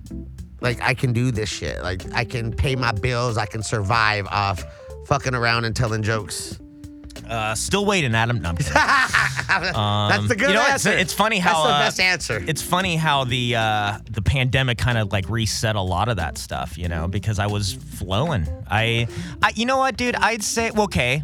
[0.61, 1.81] like I can do this shit.
[1.81, 3.35] Like I can pay my bills.
[3.35, 4.63] I can survive off
[5.07, 6.59] fucking around and telling jokes.
[7.29, 8.41] Uh, still waiting, Adam.
[8.41, 8.73] No, I'm kidding.
[8.73, 10.91] that's the good Um, you know, it's, answer.
[10.91, 12.43] it's funny how that's the uh, best answer.
[12.47, 16.37] It's funny how the uh, the pandemic kind of like reset a lot of that
[16.37, 18.47] stuff, you know, because I was flowing.
[18.69, 19.07] I,
[19.41, 20.15] I you know what, dude?
[20.15, 21.23] I'd say well, okay.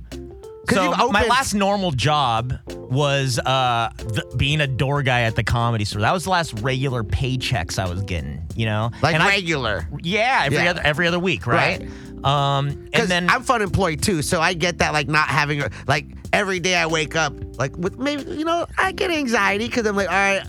[0.67, 5.21] 'Cause So you've my opened- last normal job was uh, th- being a door guy
[5.21, 6.01] at the comedy store.
[6.01, 8.91] That was the last regular paychecks I was getting, you know.
[9.01, 9.87] like and I- regular.
[10.03, 10.69] yeah, every Yeah.
[10.69, 11.81] other every other week, right?
[12.23, 16.05] Um, and then I'm fun employed too, so I get that like not having like
[16.33, 19.95] every day I wake up like with maybe you know I get anxiety because I'm
[19.95, 20.43] like all right.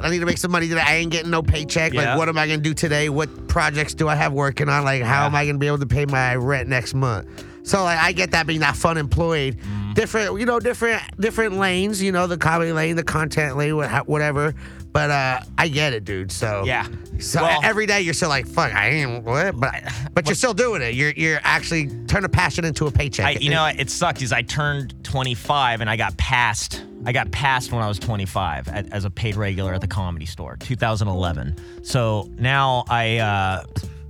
[0.00, 0.80] I need to make some money today.
[0.86, 1.92] I ain't getting no paycheck.
[1.92, 2.10] Yeah.
[2.10, 3.08] Like, what am I gonna do today?
[3.08, 4.84] What projects do I have working on?
[4.84, 5.26] Like, how Yeah.
[5.26, 7.26] am I gonna be able to pay my rent next month?
[7.64, 9.94] So, like, I get that being that fun employed, Mm-hmm.
[9.94, 12.00] different, you know, different, different lanes.
[12.00, 13.74] You know, the comedy lane, the content lane,
[14.06, 14.54] whatever.
[14.92, 16.32] But uh I get it, dude.
[16.32, 16.86] So Yeah.
[17.18, 19.74] So Well- every day you're still like, fuck, I ain't what, but
[20.12, 20.94] but you're still doing it.
[20.94, 23.26] You're you're actually turn a passion into a paycheck.
[23.26, 26.84] I, you know, it sucked is I turned 25 and I got passed.
[27.06, 30.26] I got passed when I was 25 at, as a paid regular at the comedy
[30.26, 31.54] store, 2011.
[31.84, 33.62] So now I, uh,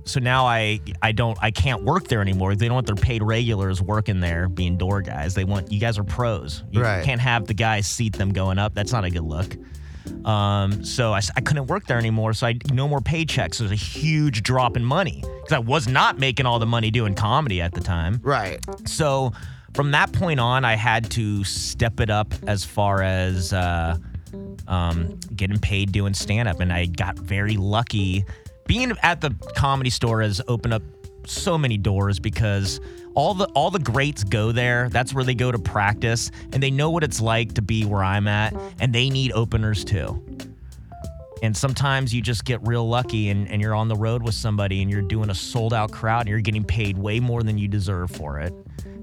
[0.05, 2.55] so now I, I don't, I can't work there anymore.
[2.55, 5.35] They don't want their paid regulars working there being door guys.
[5.35, 6.63] They want you guys are pros.
[6.71, 7.03] You Right.
[7.05, 8.73] can't have the guys seat them going up.
[8.73, 9.55] That's not a good look.
[10.25, 12.33] Um, so I couldn't work there anymore.
[12.33, 13.57] So I no more paychecks.
[13.57, 17.15] There's a huge drop in money because I was not making all the money doing
[17.15, 18.19] comedy at the time.
[18.23, 18.59] right.
[18.85, 19.31] So
[19.73, 23.97] from that point on, I had to step it up as far as uh,
[24.67, 26.59] um, getting paid doing stand up.
[26.59, 28.25] And I got very lucky.
[28.67, 30.83] Being at the comedy store has opened up
[31.25, 32.79] so many doors because
[33.19, 34.89] all the all the greats go there.
[34.89, 38.03] That's where they go to practice, and they know what it's like to be where
[38.03, 40.23] I'm at, and they need openers too.
[41.43, 44.81] And sometimes you just get real lucky and, and you're on the road with somebody
[44.81, 47.69] and you're doing a sold out crowd and you're getting paid way more than you
[47.69, 48.53] deserve for it.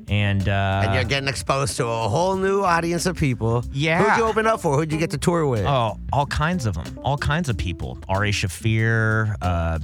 [0.08, 3.64] And, uh, and you're getting exposed to a whole new audience of people.
[3.72, 4.04] Yeah.
[4.04, 4.76] Who'd you open up for?
[4.76, 5.64] Who'd you get to tour with?
[5.64, 6.98] Oh, all kinds of them.
[7.02, 7.98] All kinds of people.
[8.06, 9.78] Ari Shaffir, uh,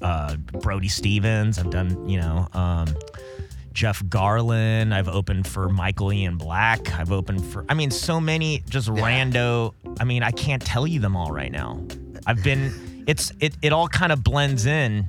[0.00, 1.58] uh, Brody Stevens.
[1.58, 2.88] I've done, you know, um,
[3.72, 4.92] Jeff Garlin.
[4.92, 6.92] I've opened for Michael Ian Black.
[6.98, 9.74] I've opened for, I mean, so many just rando.
[10.00, 11.84] I mean, I can't tell you them all right now.
[12.26, 15.06] I've been, it's, it, it all kind of blends in.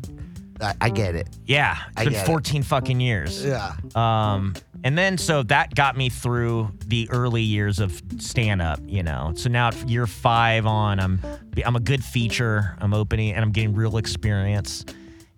[0.62, 1.28] I, I get it.
[1.46, 1.78] Yeah.
[1.92, 2.28] It's I been get it.
[2.28, 3.44] 14 fucking years.
[3.44, 3.74] Yeah.
[3.96, 9.02] Um, and then so that got me through the early years of stand up, you
[9.02, 9.32] know.
[9.36, 11.22] So now year five on, I'm
[11.66, 12.76] I'm a good feature.
[12.80, 14.84] I'm opening and I'm getting real experience.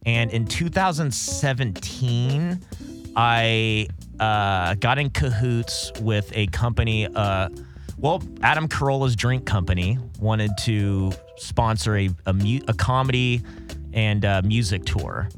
[0.05, 2.59] And in 2017,
[3.15, 3.87] I
[4.19, 7.07] uh, got in cahoots with a company.
[7.07, 7.49] Uh,
[7.97, 13.41] well, Adam Carolla's drink company wanted to sponsor a a, mu- a comedy
[13.93, 15.29] and uh, music tour.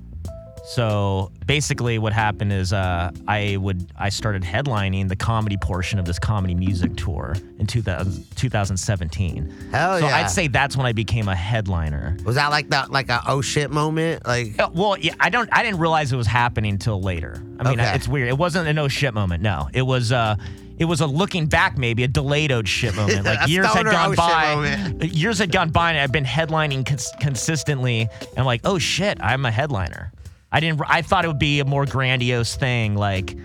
[0.67, 6.03] So basically, what happened is uh, I would I started headlining the comedy portion of
[6.03, 9.69] this comedy music tour in 2000, 2017.
[9.71, 10.17] Hell so yeah.
[10.17, 12.17] I'd say that's when I became a headliner.
[12.25, 14.27] Was that like that, like a oh shit moment?
[14.27, 17.41] Like, Uh, Well, yeah, I don't I didn't realize it was happening until later.
[17.62, 17.95] I mean, Okay.
[17.95, 18.27] it's weird.
[18.27, 19.41] It wasn't a no shit moment.
[19.41, 20.36] No, it was uh
[20.77, 23.23] it was a looking back maybe a delayed oh shit moment.
[23.23, 25.06] Like years had gone oh by.
[25.06, 29.17] Years had gone by and I've been headlining cons- consistently and I'm like, "Oh shit,
[29.21, 30.12] I'm a headliner."
[30.51, 33.38] I didn't I thought it would be a more grandiose thing like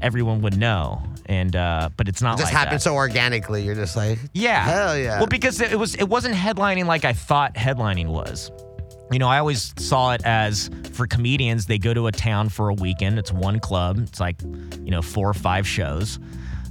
[0.00, 1.02] everyone would know.
[1.26, 2.82] And uh but it's not it just like happened that.
[2.82, 3.62] so organically.
[3.64, 4.64] You're just like, Yeah.
[4.64, 5.18] Hell yeah.
[5.18, 8.50] Well, because it was it wasn't headlining like I thought headlining was.
[9.12, 12.68] You know, I always saw it as for comedians, they go to a town for
[12.70, 13.18] a weekend.
[13.18, 13.98] It's one club.
[13.98, 16.18] It's like, you know, four or five shows.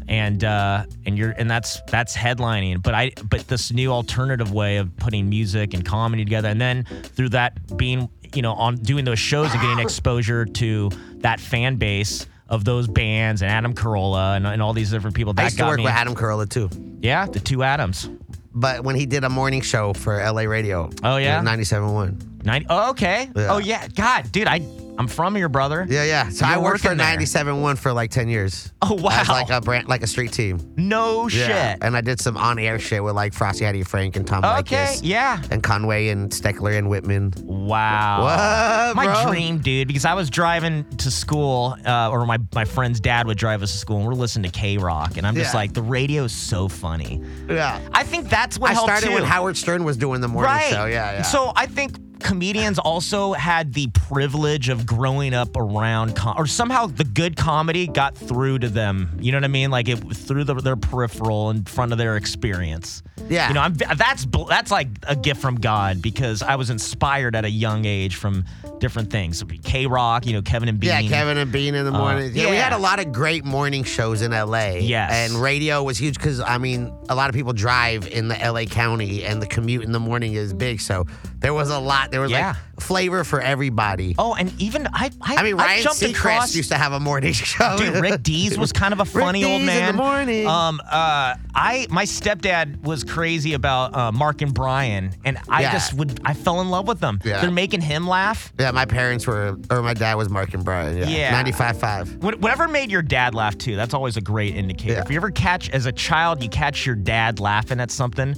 [0.08, 2.82] And uh and you're and that's that's headlining.
[2.84, 6.84] But I but this new alternative way of putting music and comedy together and then
[6.84, 11.76] through that being, you know, on doing those shows and getting exposure to that fan
[11.76, 15.46] base of those bands and Adam Carolla and, and all these different people that I
[15.46, 15.84] used to work me.
[15.84, 16.70] with Adam Carolla too.
[17.02, 18.10] Yeah, the two Adams.
[18.54, 20.90] But when he did a morning show for LA Radio.
[21.04, 21.42] Oh, yeah?
[21.42, 22.44] 97.1.
[22.46, 23.30] 90, oh, okay.
[23.36, 23.48] Yeah.
[23.54, 23.88] Oh, yeah.
[23.88, 24.60] God, dude, I,
[24.98, 25.88] I'm from here, brother.
[25.90, 26.30] Yeah, yeah.
[26.30, 28.72] So I worked for 97.1 for like 10 years.
[28.82, 29.10] Oh, wow.
[29.22, 30.60] As like a brand, like a street team.
[30.78, 31.72] no Yeah.
[31.74, 31.80] shit.
[31.82, 35.00] And I did some on-air shit with like Frosty Heidi Frank and Tom Okay, Leykis.
[35.04, 35.42] yeah.
[35.50, 37.34] And Conway and Steckler and Whitman.
[37.42, 38.22] Wow.
[38.24, 39.32] What, my bro?
[39.32, 43.38] dream, dude, because I was driving to school, uh, or my, my friend's dad would
[43.38, 45.18] drive us to school, and we're listening to K Rock.
[45.18, 45.60] And I'm just Yeah.
[45.60, 47.22] like, the radio is so funny.
[47.50, 47.80] Yeah.
[47.94, 49.14] I think that's what I helped started too.
[49.16, 50.70] when Howard Stern was doing the morning right.
[50.72, 50.86] show.
[50.86, 51.22] Yeah, yeah.
[51.24, 56.88] So I think comedians also had the privilege of growing up around, com- or somehow
[56.88, 59.18] the good comedy got through to them.
[59.20, 59.70] You know what I mean?
[59.70, 63.04] Like it through the, their peripheral in front of their experience.
[63.30, 63.48] Yeah.
[63.48, 67.46] You know, I'm, that's that's like a gift from God because I was inspired at
[67.46, 68.46] a young age from
[68.80, 69.44] different things.
[69.64, 70.90] K Rock, you know, Kevin and Bean.
[70.90, 72.32] Yeah, Kevin and Bean in the uh, morning.
[72.34, 74.74] yeah, we had a lot of great morning shows in LA.
[74.80, 75.12] Yes.
[75.12, 78.66] And radio was huge because, I mean, a lot of people drive in the LA
[78.66, 80.82] County and the commute in the morning is big.
[80.82, 81.06] So
[81.40, 82.50] there was a lot, there was Yeah.
[82.50, 84.14] like flavor for everybody.
[84.20, 86.56] Oh, and even I, I, I mean, I Ryan jumped Seacrest across.
[86.56, 87.76] used to have a morning show.
[87.78, 89.96] Dude, Rick Dees was kind of a Rick funny old Dees in man.
[89.96, 90.48] the morning.
[90.48, 95.72] Um, uh, I my stepdad was crazy about uh, Mark and Brian, and I Yeah.
[95.72, 97.20] just would I fell in love with them.
[97.24, 97.42] Yeah.
[97.42, 98.54] They're making him laugh.
[98.60, 100.96] yeah, my parents were, or my dad was Mark and Brian.
[100.98, 101.08] Yeah.
[101.08, 101.44] Yeah.
[101.44, 102.18] 95.5.
[102.24, 104.94] What- Whatever made your dad laugh too, that's always a great indicator.
[104.94, 105.02] Yeah.
[105.02, 108.36] If you ever catch, as a child, you catch your dad laughing at something,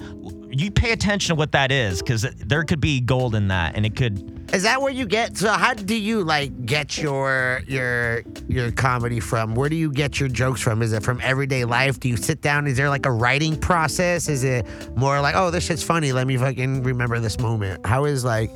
[0.58, 3.86] you pay attention to what that is because there could be gold in that, and
[3.86, 4.54] it could.
[4.54, 5.38] Is that where you get?
[5.38, 9.54] So how do you like get your your your comedy from?
[9.56, 10.82] Where do you get your jokes from?
[10.82, 12.00] Is it from everyday life?
[12.00, 12.68] Do you sit down?
[12.68, 14.30] Is there like a writing process?
[14.30, 14.66] Is it
[14.96, 16.14] more like, oh, this shit's funny.
[16.14, 17.86] Let me fucking remember this moment.
[17.86, 18.52] How is like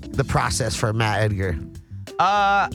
[0.00, 1.58] the process for Matt Edgar?
[2.18, 2.68] Uh,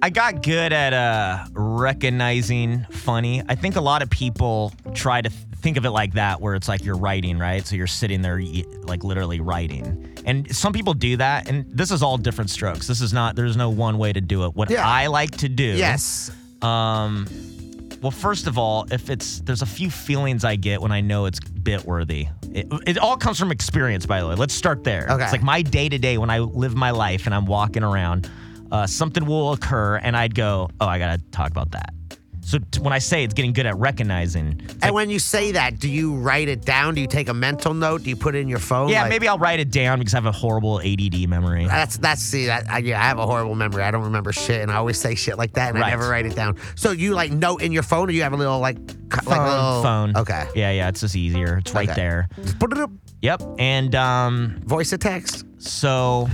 [0.00, 3.42] I got good at uh, recognizing funny.
[3.48, 6.54] I think a lot of people try to th- think of it like that, where
[6.54, 7.66] it's like you're writing, right?
[7.66, 8.38] So you're sitting there,
[8.82, 10.14] like literally writing.
[10.26, 12.86] And some people do that, and this is all different strokes.
[12.86, 13.34] This is not.
[13.34, 14.54] There's no one way to do it.
[14.54, 14.86] What Yeah.
[14.86, 16.30] I like to do, Yes.
[16.60, 17.26] Um,
[18.02, 21.24] well, first of all, if it's there's a few feelings I get when I know
[21.24, 22.28] it's bit worthy.
[22.52, 24.34] It, it all comes from experience, by the way.
[24.34, 25.06] Let's start there.
[25.10, 25.22] Okay.
[25.24, 28.30] It's like my day to day when I live my life and I'm walking around,
[28.70, 31.94] uh, something will occur and I'd go, oh, I gotta talk about that.
[32.44, 35.52] So t- when I say it's getting good at recognizing, And like, when you say
[35.52, 36.94] that, do you write it down?
[36.94, 38.02] Do you take a mental note?
[38.02, 38.90] Do you put it in your phone?
[38.90, 41.66] yeah, Like- maybe I'll write it down because I have a horrible ADD memory.
[41.66, 43.82] That's that's see that I, yeah I have a horrible memory.
[43.82, 46.26] I don't remember shit, and I always say shit like that, and I never write
[46.26, 46.56] it down.
[46.74, 48.76] So you like note in your phone, or you have a little like
[49.08, 50.16] co- like phone, little phone.
[50.16, 51.56] Okay, Yeah, yeah, it's just easier.
[51.58, 51.96] It's right Okay.
[52.00, 52.28] there.
[52.42, 52.90] Just put it up.
[53.22, 53.42] Yep.
[53.58, 55.46] And um, Voice to text.
[55.58, 56.28] So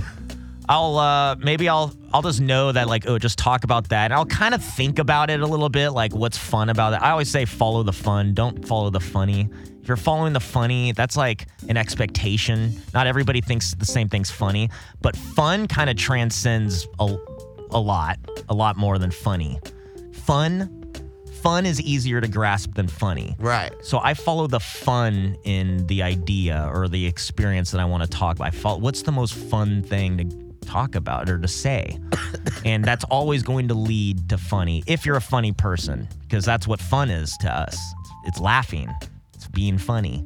[0.71, 4.13] I'll uh maybe I'll I'll just know that like oh just talk about that and
[4.13, 7.01] I'll kind of think about it a little bit like what's fun about it.
[7.01, 9.49] I always say follow the fun, don't follow the funny.
[9.81, 12.79] If you're following the funny, that's like an expectation.
[12.93, 14.69] Not everybody thinks the same thing's funny,
[15.01, 17.17] but fun kind of transcends a,
[17.71, 19.59] a lot, a lot more than funny.
[20.13, 20.77] Fun
[21.41, 23.35] fun is easier to grasp than funny.
[23.39, 23.73] Right.
[23.81, 28.09] So I follow the fun in the idea or the experience that I want to
[28.09, 28.47] talk about.
[28.47, 31.99] I follow what's the most fun thing to talk about or to say.
[32.65, 36.67] and that's always going to lead to funny if you're a funny person, because that's
[36.67, 37.77] what fun is to us.
[38.25, 38.89] It's, laughing,
[39.33, 40.25] it's being funny.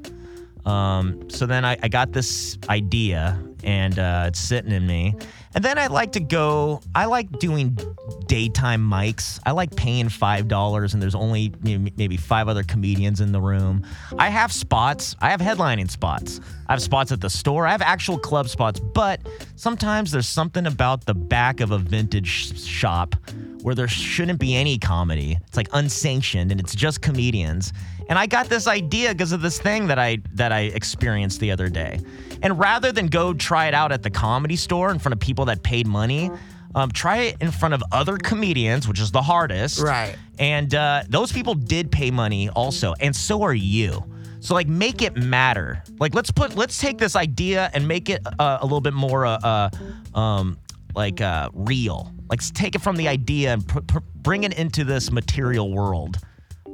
[0.65, 5.15] Um, so then I, I got this idea and uh, it's sitting in me.
[5.55, 7.79] And then I like to go, I like doing
[8.27, 9.39] daytime mics.
[9.45, 13.39] I like paying $5 and there's only you know, maybe five other comedians in the
[13.39, 13.85] room.
[14.19, 16.41] I have spots, I have headlining spots.
[16.67, 19.21] I have spots at the store, I have actual club spots, but
[19.55, 23.15] sometimes there's something about the back of a vintage shop
[23.61, 25.37] where there shouldn't be any comedy.
[25.47, 27.71] It's like unsanctioned and it's just comedians.
[28.07, 31.51] And I got this idea because of this thing that I that I experienced the
[31.51, 31.99] other day.
[32.41, 35.45] And rather than go try it out at the comedy store in front of people
[35.45, 36.29] that paid money,
[36.75, 39.79] um, try it in front of other comedians, which is the hardest.
[39.79, 40.15] Right.
[40.37, 44.03] And uh, those people did pay money also, and so are you.
[44.41, 45.81] So like, make it matter.
[45.99, 49.25] Like, let's put let's take this idea and make it uh, a little bit more
[49.25, 50.57] uh, uh um
[50.93, 52.13] like uh, real.
[52.29, 56.19] Like, take it from the idea and pr- pr- bring it into this material world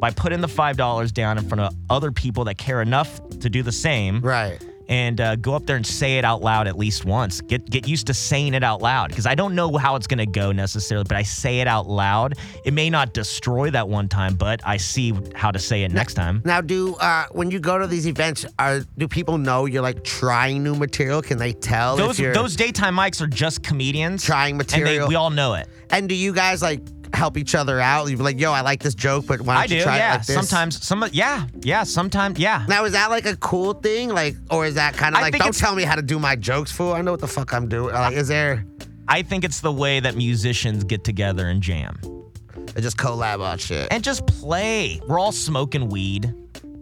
[0.01, 3.49] by putting the five dollars down in front of other people that care enough to
[3.49, 4.59] do the same Right.
[4.89, 7.39] and uh, go up there and say it out loud at least once.
[7.39, 10.25] Get get used to saying it out loud because I don't know how it's gonna
[10.25, 12.33] go necessarily, but I say it out loud.
[12.65, 16.15] It may not destroy that one time, but I see how to say it next
[16.15, 16.41] time.
[16.43, 20.03] Now, do uh, when you go to these events, are do people know you're like
[20.03, 21.21] trying new material?
[21.21, 24.77] Can they tell Those if you're those daytime mics are just comedians Trying and they,
[24.79, 25.07] material.
[25.07, 25.69] we all know it.
[25.91, 26.81] And do you guys like
[27.13, 28.07] help each other out?
[28.09, 30.09] You're like, yo, I like this joke, but why don't I do, you try yeah.
[30.09, 30.35] it like this?
[30.35, 31.83] sometimes, some, yeah, yeah.
[31.83, 32.65] Sometimes, yeah.
[32.67, 34.09] Now, is that like a cool thing?
[34.09, 36.01] Like, or is that kind of I like, think don't it's- tell me how to
[36.01, 36.93] do my jokes, fool?
[36.93, 37.93] I know what the fuck I'm doing.
[37.93, 38.65] Like, is there
[39.07, 41.99] I think it's the way that musicians get together and jam.
[42.03, 43.87] or just collab on shit?
[43.91, 45.01] and just play.
[45.07, 46.33] We're all smoking weed.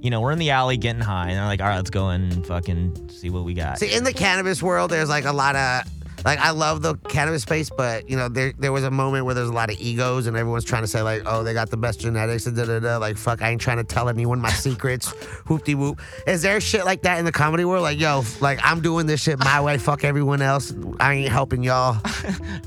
[0.02, 2.10] You know, we're in the alley getting high, and they're like, all right, let's go
[2.10, 3.80] and fucking see what we got.
[3.80, 5.84] See, in the cannabis world, there's like a lot of
[6.26, 9.36] like I love the cannabis space, but you know, there there was a moment where
[9.36, 11.78] there's a lot of egos and everyone's trying to say like, oh, they got the
[11.78, 12.98] best genetics and da da da.
[12.98, 15.10] Like, fuck, I ain't trying to tell anyone my secrets.
[15.48, 16.02] Whoop de whoop.
[16.28, 17.84] Is there shit like that in the comedy world?
[17.84, 19.78] Like, yo, like I'm doing this shit my way.
[19.78, 20.74] Fuck everyone else.
[21.00, 21.98] I ain't helping y'all.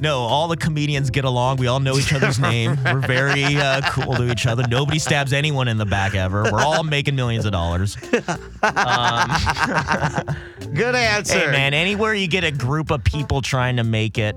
[0.00, 1.58] No, all the comedians get along.
[1.58, 2.76] We all know each other's name.
[2.84, 4.64] We're very uh, cool to each other.
[4.68, 6.42] Nobody stabs anyone in the back ever.
[6.50, 7.94] We're all making millions of dollars.
[10.74, 11.38] Good answer.
[11.38, 14.36] Hey, man, anywhere you get a group of people trying to make it,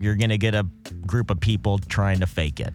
[0.00, 0.64] you're going to get a
[1.06, 2.72] group of people trying to fake it.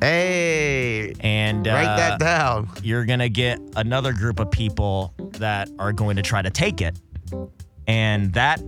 [0.00, 2.68] Hey, And uh, write that down.
[2.82, 6.98] you're gonna get another group of people that are going to try to take it,
[7.86, 8.60] and that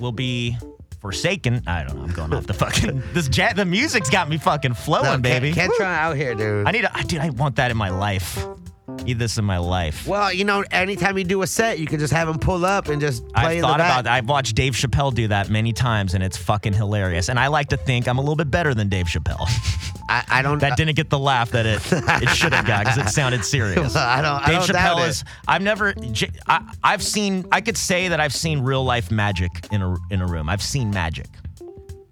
[0.00, 0.56] will be
[1.00, 1.62] forsaken.
[1.66, 2.02] I don't know.
[2.04, 3.56] I'm going off the fucking this jet.
[3.56, 5.52] The music's got me fucking flowing, No, baby.
[5.52, 6.66] Can't, can't try out here, dude.
[6.66, 7.20] I need to, dude.
[7.20, 8.38] I want that in my life.
[8.88, 10.06] Need this in my life.
[10.06, 12.88] well, you know, anytime you do a set, you can just have them pull up
[12.88, 14.12] and just play I've thought about that.
[14.12, 17.28] I've watched Dave Chappelle do that many times, and it's fucking hilarious.
[17.28, 19.46] And I like to think I'm a little bit better than Dave Chappelle.
[20.08, 20.58] I, I don't.
[20.60, 21.82] that didn't get the laugh that it
[22.22, 23.94] it should have got because it sounded serious.
[23.94, 24.42] I don't.
[24.42, 25.24] I Dave don't doubt Chappelle is.
[25.46, 25.92] I've never.
[26.46, 27.46] I, I've seen.
[27.52, 30.48] I could say that I've seen real life magic in a in a room.
[30.48, 31.26] I've seen magic.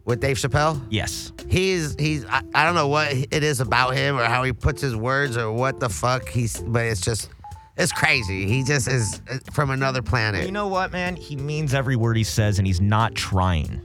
[0.06, 0.80] With Dave Chappelle.
[0.88, 1.32] Yes.
[1.48, 2.24] He's he's.
[2.26, 5.36] I, I don't know what it is about him or how he puts his words
[5.36, 6.60] or what the fuck he's.
[6.62, 7.28] But it's just,
[7.76, 8.46] it's crazy.
[8.46, 10.46] He just is uh, from another planet.
[10.46, 11.16] You know what, man?
[11.16, 13.82] He means every word he says, and he's not trying.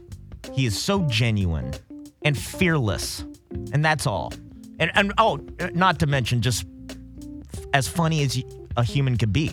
[0.53, 1.73] He is so genuine
[2.23, 3.25] and fearless,
[3.73, 4.31] and that's all.
[4.79, 5.39] And and oh,
[5.73, 6.65] not to mention just
[7.73, 8.41] as funny as
[8.77, 9.51] a human could be.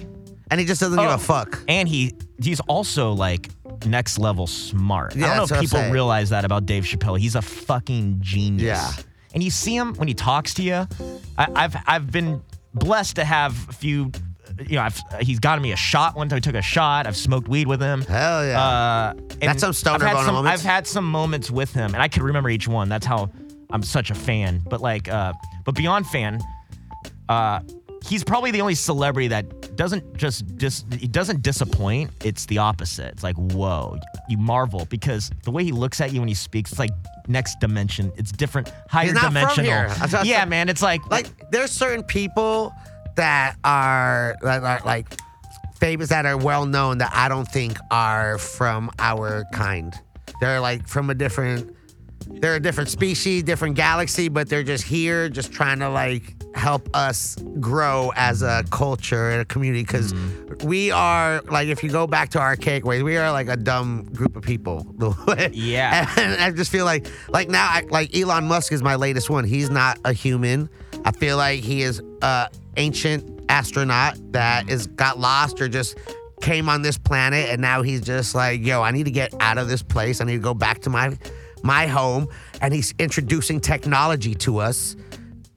[0.51, 1.15] and he just doesn't give Oh.
[1.15, 1.63] a fuck.
[1.69, 3.49] And he he's also like
[3.87, 5.15] next level smart.
[5.15, 7.19] Yeah, I don't know if people realize that about Dave Chappelle.
[7.19, 8.63] He's a fucking genius.
[8.63, 8.91] Yeah.
[9.35, 10.87] And you see him when he talks to you.
[11.37, 12.43] I, I've I've been
[12.75, 14.11] blessed to have a few.
[14.67, 16.39] You know, I've, he's gotten me a shot one time.
[16.39, 17.07] I took a shot.
[17.07, 18.01] I've smoked weed with him.
[18.03, 18.61] Hell yeah.
[18.61, 20.61] Uh, and That's some stoner I've had some, moments.
[20.61, 22.89] I've had some moments with him, and I can remember each one.
[22.89, 23.31] That's how
[23.71, 24.61] I'm such a fan.
[24.69, 26.41] But like, uh, but beyond fan,
[27.29, 27.61] uh,
[28.07, 32.11] he's probably the only celebrity that doesn't just dis- he doesn't disappoint.
[32.25, 33.13] It's the opposite.
[33.13, 36.71] It's like whoa, you marvel because the way he looks at you when he speaks,
[36.73, 36.91] it's like
[37.27, 38.13] next dimension.
[38.17, 39.71] It's different, higher not from dimensional.
[39.71, 39.89] here.
[39.89, 40.49] That's what I Yeah, said.
[40.49, 40.69] man.
[40.69, 42.73] It's like like there's certain people
[43.17, 45.19] that are, that are like
[45.81, 49.93] famous that are well known that I don't think are from our kind.
[50.41, 51.75] They're like from a different
[52.41, 56.89] they're a different species, different galaxy, but they're just here just trying to like help
[56.95, 60.67] us grow as a culture and a community because mm-hmm.
[60.67, 64.05] we are like if you go back to archaic ways, we are like a dumb
[64.13, 64.87] group of people.
[65.53, 66.09] Yeah.
[66.17, 69.45] And I just feel like like now I, like Elon Musk is my latest one.
[69.45, 70.69] He's not a human.
[71.05, 75.97] I feel like he is a ancient astronaut that is got lost or just
[76.41, 79.59] came on this planet and now he's just like, yo, I need to get out
[79.59, 80.21] of this place.
[80.21, 81.17] I need to go back to my
[81.63, 82.29] my home.
[82.61, 84.97] And he's introducing technology to us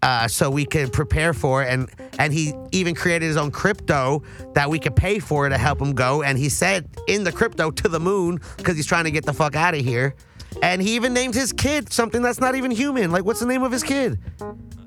[0.03, 1.69] uh, so we can prepare for it.
[1.71, 1.89] And
[2.19, 4.23] and he even created his own crypto
[4.53, 6.23] that we could pay for to help him go.
[6.23, 9.33] And he said in the crypto to the moon because he's trying to get the
[9.33, 10.15] fuck out of here.
[10.61, 13.11] And he even named his kid something that's not even human.
[13.11, 14.19] Like, what's the name of his kid?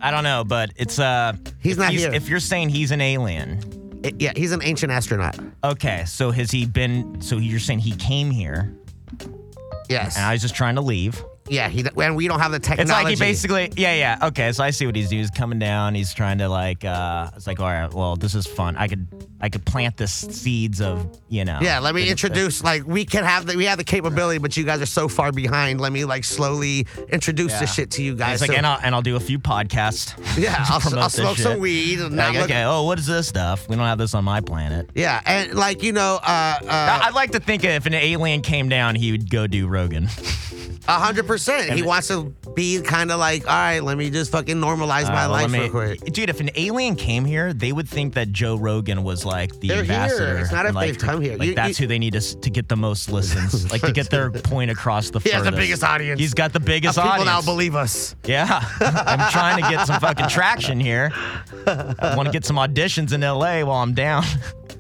[0.01, 1.33] I don't know, but it's uh.
[1.61, 2.13] He's not here.
[2.13, 5.39] If you're saying he's an alien, It- yeah, he's an ancient astronaut.
[5.65, 6.05] okay.
[6.07, 7.21] So has he been?
[7.23, 8.75] So you're saying he came here,
[9.89, 10.17] Yes.
[10.17, 11.25] and I was just trying to leave.
[11.49, 12.83] Yeah, he, and we don't have the technology.
[12.83, 14.29] It's like he basically, yeah, yeah.
[14.29, 15.21] Okay, so I see what he's doing.
[15.21, 15.95] He's coming down.
[15.95, 18.77] He's trying to like, uh, it's like, all right, well, this is fun.
[18.77, 19.07] I could,
[19.41, 21.59] I could plant the seeds of, you know.
[21.61, 22.65] Yeah, let me introduce.
[22.65, 25.33] Like we can have the we have the capability, but you guys are so far
[25.33, 25.81] behind.
[25.83, 27.61] Let me like slowly introduce Yeah.
[27.61, 28.41] this shit to you guys.
[28.41, 30.15] It's like, So- and I'll and I'll do a few podcasts.
[30.39, 32.01] yeah, I'll, I'll smoke some weed.
[32.01, 33.69] And Like, look- okay, oh, what is this stuff?
[33.69, 34.89] We don't have this on my planet.
[34.95, 36.27] Yeah, and like you know, uh,
[36.63, 40.05] uh, I'd like to think if an alien came down, he would go do Rogan.
[40.89, 41.34] a hundred percent.
[41.39, 45.25] He wants to be kind of like, all right, let me just fucking normalize my
[45.25, 46.01] Uh, well, life let me- real quick.
[46.13, 49.69] Dude, if an alien came here, they would think that Joe Rogan was like the
[49.69, 49.93] They're here.
[49.95, 50.39] ambassador.
[50.39, 51.37] It's not and, if like, they've to- come here.
[51.37, 53.81] Like You- that's you- who they need to, s- to get the most listens, like
[53.83, 55.61] to get their point across the He has the furthest.
[55.61, 56.21] biggest audience.
[56.21, 57.15] He's got the biggest audience.
[57.19, 57.47] People audience.
[57.47, 58.15] now believe us.
[58.25, 61.13] Yeah, I'm trying to get some fucking traction here.
[61.67, 64.25] I want to get some auditions in LA while I'm down.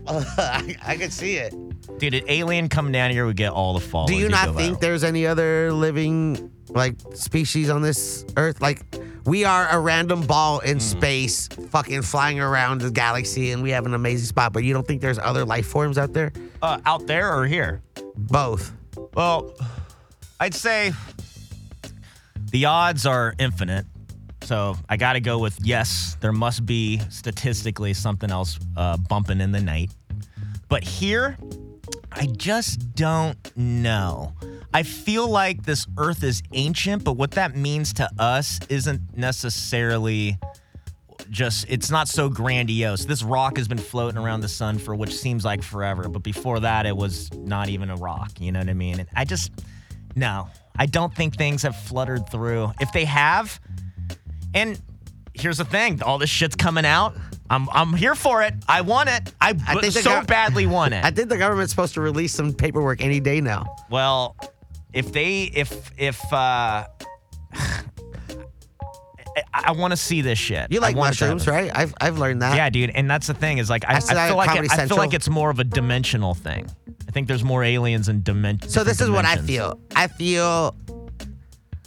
[0.06, 1.54] I, I can see it.
[1.98, 4.10] Dude, an alien coming down here would get all the followers.
[4.10, 8.60] Do you not think there's any other living like species on this earth?
[8.60, 8.82] Like
[9.26, 10.68] we are a random ball Hmm.
[10.70, 14.52] in space, fucking flying around the galaxy, and we have an amazing spot.
[14.52, 16.32] But you don't think there's other life forms out there?
[16.62, 17.82] uh, out there or here?
[18.16, 18.72] Both.
[19.14, 19.54] Well,
[20.40, 20.92] I'd say
[22.50, 23.86] the odds are infinite.
[24.42, 29.40] So I got to go with yes, there must be statistically something else uh, bumping
[29.40, 29.90] in the night.
[30.68, 31.38] But here,
[32.16, 34.34] I just don't know.
[34.72, 40.38] I feel like this earth is ancient, but what that means to us isn't necessarily
[41.30, 43.04] just it's not so grandiose.
[43.04, 46.60] This rock has been floating around the sun for which seems like forever, but before
[46.60, 49.00] that it was not even a rock, you know what I mean?
[49.00, 49.50] And I just
[50.14, 50.48] no.
[50.76, 52.72] I don't think things have fluttered through.
[52.80, 53.60] If they have,
[54.54, 54.80] and
[55.34, 57.14] here's the thing, all this shit's coming out.
[57.54, 58.54] I'm I'm here for it.
[58.68, 59.32] I want it.
[59.40, 61.04] I, I think so got- badly want it.
[61.04, 63.76] I think the government's supposed to release some paperwork any day now.
[63.90, 64.36] Well,
[64.92, 66.86] if they if if uh
[69.36, 70.70] I, I want to see this shit.
[70.70, 71.70] You like want it to mushrooms, right?
[71.74, 72.56] I've I've learned that.
[72.56, 74.86] Yeah, dude, and that's the thing is like I, I, that feel like it, I
[74.86, 76.68] feel like it's more of a dimensional thing.
[77.08, 78.72] I think there's more aliens and dimensions.
[78.72, 79.80] So this is what I feel.
[79.94, 80.76] I feel.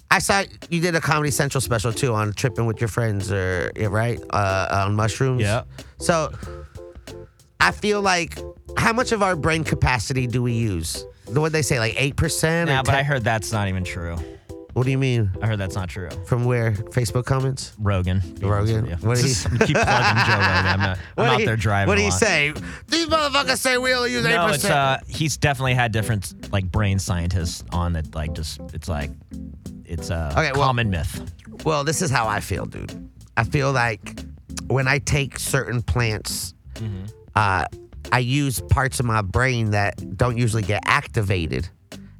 [0.10, 3.72] I saw you did a Comedy Central special too on tripping with your friends, or
[3.78, 5.42] right uh, on mushrooms.
[5.42, 5.64] Yeah.
[6.00, 6.32] So
[7.60, 8.40] I feel like
[8.78, 11.06] how much of our brain capacity do we use?
[11.28, 12.70] What they say, like eight percent?
[12.70, 14.18] Yeah, but I heard that's not even true.
[14.78, 15.32] What do you mean?
[15.42, 16.08] I heard that's not true.
[16.28, 16.72] From where?
[16.74, 17.74] Facebook comments?
[17.80, 18.22] Rogan.
[18.40, 18.86] Rogan?
[18.86, 18.96] you.
[18.98, 19.34] What did he-
[19.66, 20.66] keep plugging Joe Rogan.
[20.68, 21.88] I'm, not, I'm What out he- there driving.
[21.90, 22.54] What do you say?
[22.88, 24.74] These motherfuckers say we only use eight No, it's percent.
[24.76, 28.14] uh, he's definitely had different like brain scientists on that.
[28.14, 29.10] Like just it's like
[29.84, 31.34] it's a Okay, well- common myth.
[31.66, 33.10] Well, this is how I feel, dude.
[33.36, 34.20] I feel like
[34.68, 36.54] when I take certain plants,
[37.36, 37.66] uh,
[38.12, 41.68] I use parts of my brain that don't usually get activated.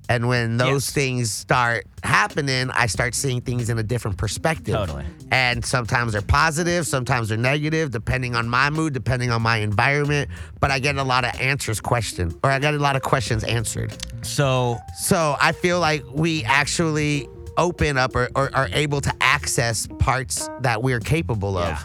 [0.10, 0.92] And when those Yes.
[0.92, 4.74] things start happening, I start seeing things in a different perspective.
[4.74, 5.04] Totally.
[5.32, 10.30] And sometimes they're positive, sometimes they're negative, depending on my mood, depending on my environment.
[10.62, 13.44] But I get a lot of answers questioned, or I get a lot of questions
[13.44, 13.98] answered.
[14.26, 17.28] So So I feel like we actually
[17.58, 21.68] open up or, or are able to access parts that we're capable of.
[21.70, 21.80] Yeah.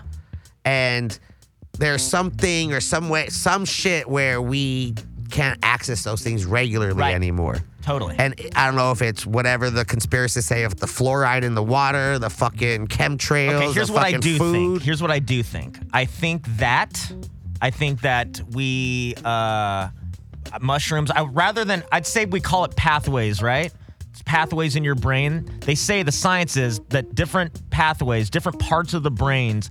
[0.64, 1.18] And
[1.78, 4.94] there's something or some way, some shit where we
[5.30, 7.14] can't access those things regularly Right.
[7.14, 7.56] anymore.
[7.82, 8.16] Totally.
[8.18, 11.62] And I don't know if it's whatever the conspiracies say of the fluoride in the
[11.62, 14.52] water, the fucking chemtrails, Okay, here's the what I do food.
[14.52, 14.82] think.
[14.82, 15.78] Here's what I do think.
[15.92, 17.12] I think that
[17.60, 19.88] I think that we uh
[20.60, 23.72] mushrooms I, rather than I'd say we call it pathways, right?
[24.10, 25.48] It's pathways in your brain.
[25.60, 29.70] They say the science is that different pathways, different parts of the brains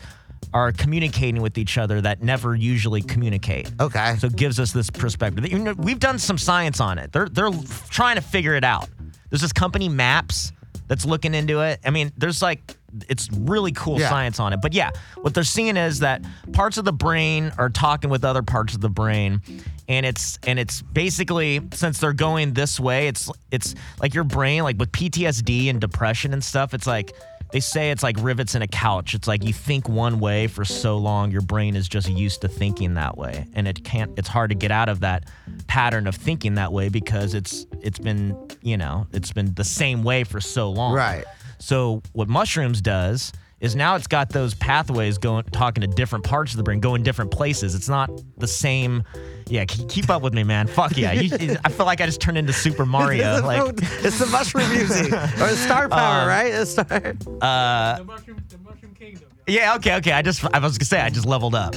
[0.54, 3.72] are communicating with each other that never usually communicate.
[3.80, 4.16] Okay.
[4.20, 5.50] So it gives us this perspective.
[5.52, 7.12] You know, we've done some science on it.
[7.12, 7.52] They're they're
[7.90, 8.90] trying to figure it out.
[9.30, 10.52] There's this company Maps
[10.88, 11.80] that's looking into it.
[11.86, 12.76] I mean, there's like
[13.08, 14.10] it's really cool Yeah.
[14.10, 14.60] science on it.
[14.62, 14.92] But yeah,
[15.22, 16.22] what they're seeing is that
[16.52, 19.42] parts of the brain are talking with other parts of the brain.
[19.88, 24.64] And it's and it's basically since they're going this way, it's it's like your brain,
[24.64, 27.14] like with PTSD and depression and stuff, it's like
[27.52, 29.14] they say it's like rivets in a couch.
[29.14, 32.48] It's like you think one way for so long, your brain is just used to
[32.48, 33.46] thinking that way.
[33.54, 35.26] And it can't it's hard to get out of that
[35.68, 40.04] pattern of thinking that way because it's it's been, you know, it's been the same
[40.04, 40.94] way for so long.
[40.94, 41.26] Right.
[41.60, 43.32] So what mushrooms does
[43.62, 47.04] is now it's got those pathways going talking to different parts of the brain, going
[47.04, 47.76] different places.
[47.76, 49.04] It's not the same.
[49.48, 50.68] Yeah, keep up with me, man.
[50.68, 51.12] Fuck yeah.
[51.12, 53.42] You, I feel like I just turned into Super Mario.
[53.46, 56.52] Like it's the mushroom music or the star power, Um, right?
[56.52, 56.86] The star.
[57.00, 59.28] the mushroom, the mushroom kingdom.
[59.48, 60.12] yeah, okay, okay.
[60.14, 61.76] I just I was gonna say I just leveled up.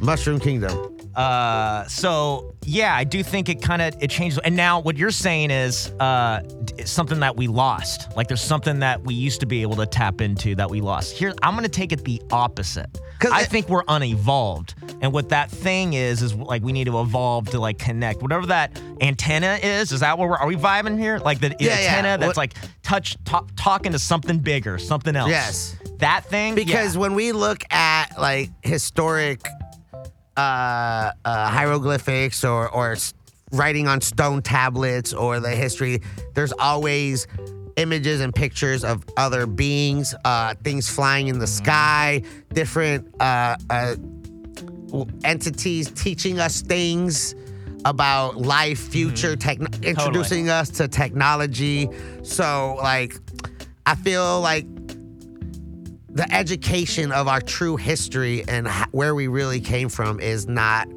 [0.00, 0.96] Mushroom Kingdom.
[1.16, 4.38] Uh, so yeah, I do think it kind of it changed.
[4.44, 6.40] And now what you're saying is uh,
[6.84, 8.14] something that we lost.
[8.16, 11.16] Like there's something that we used to be able to tap into that we lost.
[11.16, 12.98] Here, I'm gonna take it the opposite.
[13.18, 16.84] 'Cause I it- think we're unevolved, and what that thing is is like we need
[16.84, 18.22] to evolve to like connect.
[18.22, 21.18] Whatever that antenna is, is that what we're are we vibing here?
[21.18, 21.88] Like the Yeah, yeah.
[21.88, 25.30] antenna that's What- like touch talk, talking to something bigger, something else.
[25.30, 25.74] Yes.
[25.98, 26.54] that thing.
[26.54, 27.00] Because yeah.
[27.00, 29.40] when we look at like historic
[30.36, 32.94] uh, uh, hieroglyphics or or
[33.52, 36.00] writing on stone tablets or the history,
[36.34, 37.26] there's always
[37.76, 41.64] images and pictures of other beings, uh, things flying in the Mm-hmm.
[41.64, 42.22] sky,
[42.52, 43.94] different uh, uh,
[45.24, 47.34] entities teaching us things
[47.84, 51.88] about life, future, techn introducing us to technology.
[52.22, 53.14] So, like,
[53.86, 54.66] I feel like
[56.08, 60.88] the education of our true history and where we really came from is not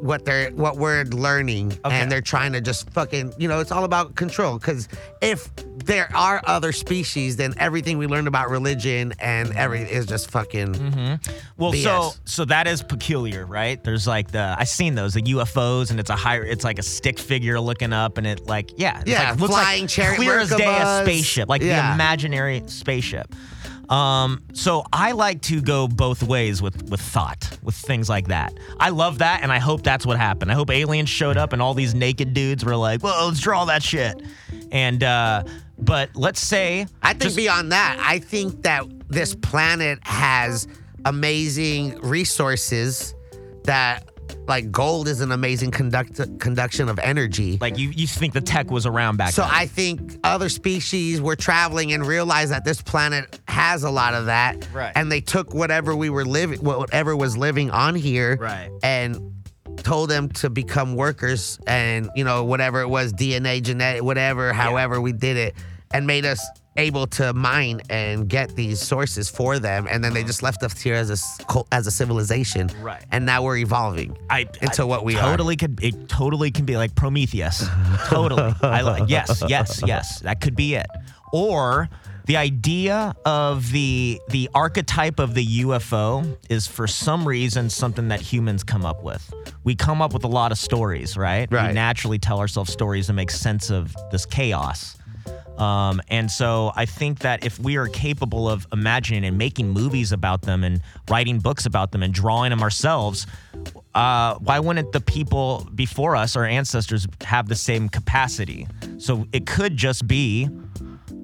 [0.00, 1.94] what they're what we're learning Okay.
[2.00, 4.88] and they're trying to just fucking you know it's all about control because
[5.22, 5.48] if
[5.84, 10.74] there are other species then everything we learned about religion and everything is just fucking
[10.74, 11.32] mm-hmm.
[11.56, 12.18] Well, so BS.
[12.24, 13.82] so that is peculiar, right?
[13.82, 16.82] There's like the I've seen those the UFOs, and it's a higher, it's like a
[16.82, 20.50] stick figure looking up, and it like yeah, Yeah, like, looks flying like clear as
[20.50, 23.34] day a spaceship, like the imaginary spaceship.
[23.88, 28.52] Um, so I like to go both ways with with thought, with things like that.
[28.80, 30.50] I love that, and I hope that's what happened.
[30.50, 33.64] I hope aliens showed up, and all these naked dudes were like, "Well, let's draw
[33.66, 34.20] that shit."
[34.72, 35.44] And uh,
[35.78, 40.66] but let's say I think just- beyond that, I think that this planet has
[41.04, 43.14] amazing resources
[43.64, 44.08] that
[44.46, 47.58] like gold is an amazing conduct conduction of energy.
[47.60, 49.50] like you you think the tech was around back So then.
[49.50, 54.14] So I think other species were traveling and realized that this planet has a lot
[54.14, 54.68] of that.
[54.72, 54.92] Right.
[54.94, 58.70] And they took whatever we were living, whatever was living on here, Right.
[58.82, 59.32] and
[59.78, 65.00] told them to become workers and you know whatever it was DNA genetic whatever however
[65.00, 65.54] we did it
[65.92, 66.40] and made us
[66.78, 70.80] able to mine and get these sources for them and then they just left us
[70.80, 73.04] here as a as a civilization Right.
[73.12, 75.22] and now we're evolving I into I what we are.
[75.22, 77.66] totally could it totally can be like Prometheus.
[78.06, 78.52] totally.
[78.62, 80.20] I like yes, yes, yes.
[80.20, 80.86] That could be it.
[81.32, 81.88] Or
[82.26, 88.20] the idea of the the archetype of the UFO is for some reason something that
[88.20, 89.32] humans come up with.
[89.64, 91.48] We come up with a lot of stories, right?
[91.50, 91.68] right.
[91.68, 94.95] We naturally tell ourselves stories and make sense of this chaos.
[95.58, 100.12] Um, and so I think that if we are capable of imagining and making movies
[100.12, 103.26] about them and writing books about them and drawing them ourselves,
[103.94, 108.66] uh, why wouldn't the people before us, our ancestors, have the same capacity?
[108.98, 110.48] So it could just be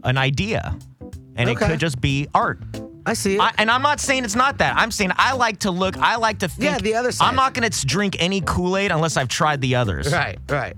[0.04, 0.78] an idea,
[1.36, 2.60] and it could just be art.
[3.04, 3.40] I see it.
[3.40, 4.76] I, and I'm not saying it's not that.
[4.76, 5.96] I'm saying I like to look.
[5.98, 6.70] I like to think.
[6.70, 7.28] Yeah, the other side.
[7.28, 10.12] I'm not going to drink any Kool Aid unless I've tried the others.
[10.12, 10.76] Right, right.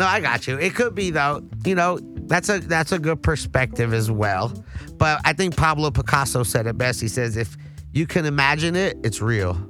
[0.00, 0.56] No, I got you.
[0.56, 1.46] It could be though.
[1.66, 4.50] You know, that's a that's a good perspective as well.
[4.96, 7.02] But I think Pablo Picasso said it best.
[7.02, 7.54] He says, "If
[7.92, 9.60] you can imagine it, it's real."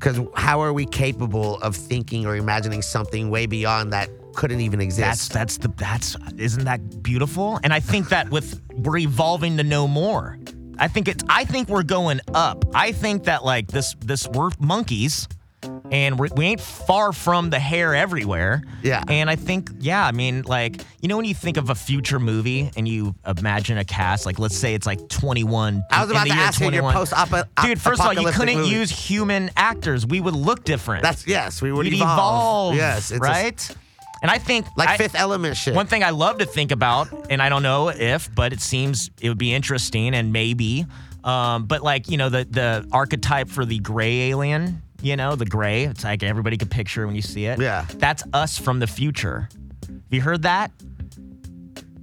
[0.00, 4.80] Because how are we capable of thinking or imagining something way beyond that couldn't even
[4.80, 5.32] exist?
[5.32, 7.60] That's that's the that's isn't that beautiful?
[7.62, 10.40] And I think that with we're evolving to know more.
[10.76, 12.64] I think it's I think we're going up.
[12.74, 15.28] I think that like this this we're monkeys
[15.92, 18.62] and we're, we ain't far from the hair everywhere.
[18.82, 19.02] Yeah.
[19.08, 22.18] And I think yeah, I mean like you know when you think of a future
[22.18, 26.26] movie and you imagine a cast like let's say it's like 21 I was about
[26.26, 26.94] to ask you your 21.
[26.94, 27.12] post
[27.62, 28.70] Dude, first of all, you couldn't movie.
[28.70, 30.06] use human actors.
[30.06, 31.02] We would look different.
[31.02, 32.12] That's yes, we would We'd evolve.
[32.18, 32.74] evolve.
[32.76, 33.76] Yes, it's a- right.
[34.22, 35.74] and I think like I- Fifth Element shit.
[35.74, 39.10] one thing I love to think about, and I don't know if, but it seems
[39.20, 40.86] it would be interesting and maybe.
[41.24, 45.46] Um, but like you know the the archetype for the gray alien, you know the
[45.46, 45.84] gray.
[45.84, 47.60] It's like everybody could picture when you see it.
[47.60, 47.86] Yeah.
[47.94, 49.48] that's us from the future.
[49.86, 50.70] Have you heard that?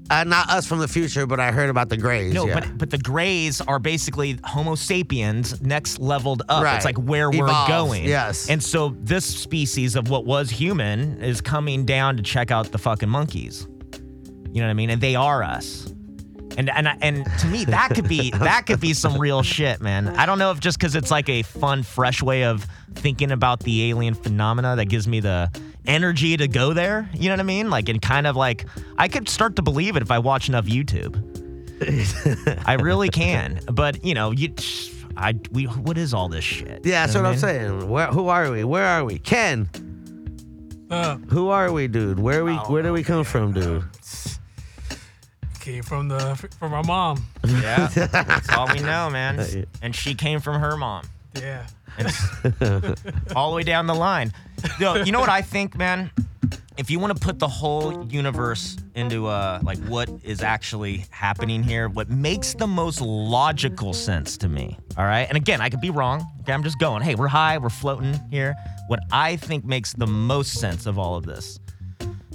[0.10, 2.34] Uh, not us from the future, but I heard about the Greys.
[2.34, 2.60] No, yeah.
[2.60, 6.64] but but the Greys are basically Homo sapiens next leveled up.
[6.64, 6.76] Right.
[6.76, 8.04] It's like where we're going.
[8.06, 8.50] yes.
[8.50, 12.78] And so this species of what was human is coming down to check out the
[12.78, 13.66] fucking monkeys.
[14.52, 14.90] You know what I mean?
[14.92, 15.92] And they are us.
[16.58, 20.08] And and and to me that could be that could be some real shit, man.
[20.10, 23.60] I don't know if just because it's like a fun, fresh way of thinking about
[23.62, 25.50] the alien phenomena that gives me the
[25.86, 27.10] energy to go there.
[27.14, 27.70] You know what I mean?
[27.70, 28.66] Like and kind of like
[28.98, 31.18] I could start to believe it if I watch enough YouTube.
[32.68, 33.60] I really can.
[33.72, 34.54] But you know, you,
[35.18, 36.86] I we what is all this shit?
[36.86, 37.80] yeah, that's You what know I'm I mean?
[37.80, 37.90] saying.
[37.90, 38.64] Where, who are we?
[38.64, 39.18] Where are we?
[39.20, 39.70] Ken,
[40.90, 42.20] Uh, who are we, dude?
[42.20, 42.54] Where we?
[42.56, 43.84] Where do we come from, dude?
[45.64, 47.26] Came from the from my mom.
[47.48, 49.66] Yeah, that's all we know, man.
[49.82, 51.06] And she came from her mom.
[51.40, 51.66] Yeah.
[53.36, 54.34] all the way down the line.
[54.80, 56.12] Yo, you know what I think, man?
[56.76, 61.64] If you want to put the whole universe into uh, like what is actually happening
[61.64, 65.28] here, what makes the most logical sense to me, all right?
[65.28, 66.28] And again, I could be wrong.
[66.42, 67.04] Okay, I'm just going.
[67.04, 68.56] Hey, we're high, we're floating here.
[68.88, 71.60] What I think makes the most sense of all of this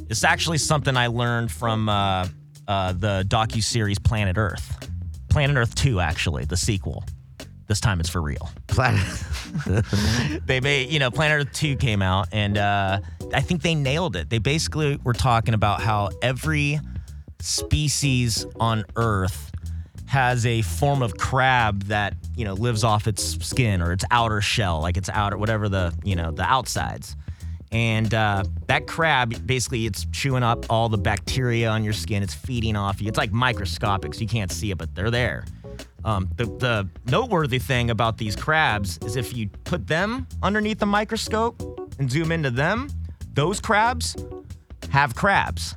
[0.09, 2.29] is actually something I learned from uh,
[2.69, 4.89] uh, the docu series Planet Earth,
[5.29, 7.03] Planet Earth 2, actually, the sequel.
[7.66, 9.05] This time it's for real Planet.
[10.47, 13.01] they made you know planet earth 2 came out and uh,
[13.33, 16.79] i think they nailed it they basically were talking about how every
[17.41, 19.51] species on earth
[20.07, 24.41] has a form of crab that you know lives off its skin or its outer
[24.41, 27.16] shell like its outer whatever the you know the outsides
[27.73, 32.35] and uh, that crab basically it's chewing up all the bacteria on your skin it's
[32.35, 35.45] feeding off you it's like microscopic so you can't see it but they're there
[36.05, 40.87] um, the, the noteworthy thing about these crabs is if you put them underneath the
[40.87, 42.89] microscope and zoom into them,
[43.35, 44.16] those crabs
[44.91, 45.75] have crabs.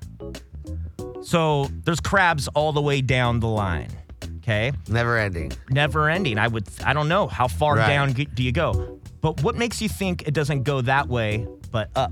[1.23, 3.89] So there's crabs all the way down the line.
[4.37, 5.51] Okay, Never ending.
[5.69, 6.37] never ending.
[6.37, 7.87] I would, I don't know how far Right.
[7.87, 11.89] down do you go, but what makes you think it doesn't go that way but
[11.95, 12.11] up?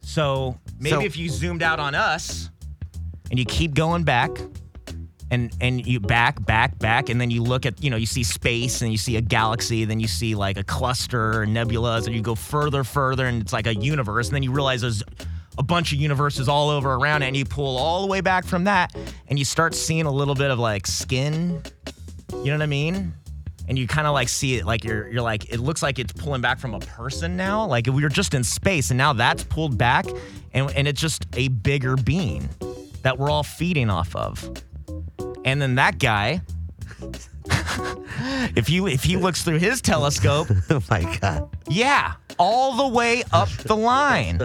[0.00, 2.50] So maybe So- if you zoomed out on us
[3.30, 4.30] and you keep going back
[5.30, 8.22] and and you back back back and then you look at you know you see
[8.22, 12.16] space and you see a galaxy then you see like a cluster and nebulas and
[12.16, 15.02] you go further further and it's like a universe and then you realize there's
[15.58, 18.46] a bunch of universes all over around it and you pull all the way back
[18.46, 18.96] from that
[19.28, 21.62] and you start seeing a little bit of like skin
[22.36, 23.12] you know what i mean
[23.68, 26.12] and you kind of like see it like you're you're like it looks like it's
[26.12, 27.66] pulling back from a person now.
[27.66, 30.06] Like we were just in space and now that's pulled back
[30.52, 32.48] and, and it's just a bigger being
[33.02, 34.62] that we're all feeding off of.
[35.44, 36.40] And then that guy
[38.56, 41.48] if you if he looks through his telescope Oh my god.
[41.68, 44.38] yeah all the way up the line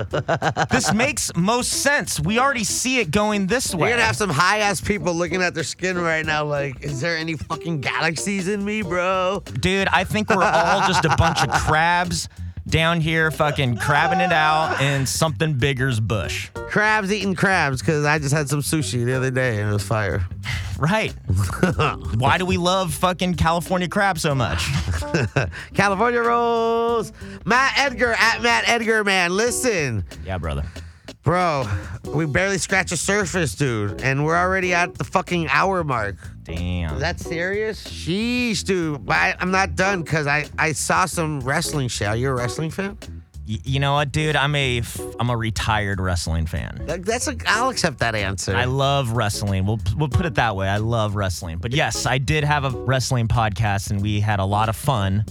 [0.72, 4.30] this makes most sense we already see it going this way You're gonna have some
[4.30, 8.47] high ass people looking at their skin right now, like, is there any fucking galaxies
[8.47, 9.43] in me, bro?
[9.60, 12.30] Dude, I think we're all just a bunch of crabs
[12.74, 16.49] down here fucking crabbing it out in something bigger's bush.
[16.69, 19.84] Crabs eating crabs, because I just had some sushi the other day and it was
[19.84, 20.26] fire.
[20.80, 21.11] Right.
[22.17, 24.67] Why do we love fucking California crab so much?
[25.76, 27.13] California rolls.
[27.45, 29.38] Matt Edgar at Matt Edgar, man.
[29.38, 30.63] Listen, Yeah, brother.
[31.24, 31.65] Bro,
[32.13, 36.15] we barely scratched the surface, dude, and we're already at the fucking hour mark.
[36.43, 36.95] Damn.
[36.95, 37.84] Is that serious?
[37.86, 39.05] Sheesh, dude.
[39.05, 42.07] But I, I'm not done because I, I saw some wrestling shit.
[42.07, 42.97] Are you a wrestling fan?
[43.47, 44.36] Y- you know what, dude?
[44.36, 46.82] I'm a f- I'm a retired wrestling fan.
[46.86, 48.55] That- That's a, I'll accept that answer.
[48.55, 49.65] I love wrestling.
[49.65, 50.67] We'll we'll put it that way.
[50.67, 51.57] I love wrestling.
[51.59, 55.26] But yes, I did have a wrestling podcast, and we had a lot of fun.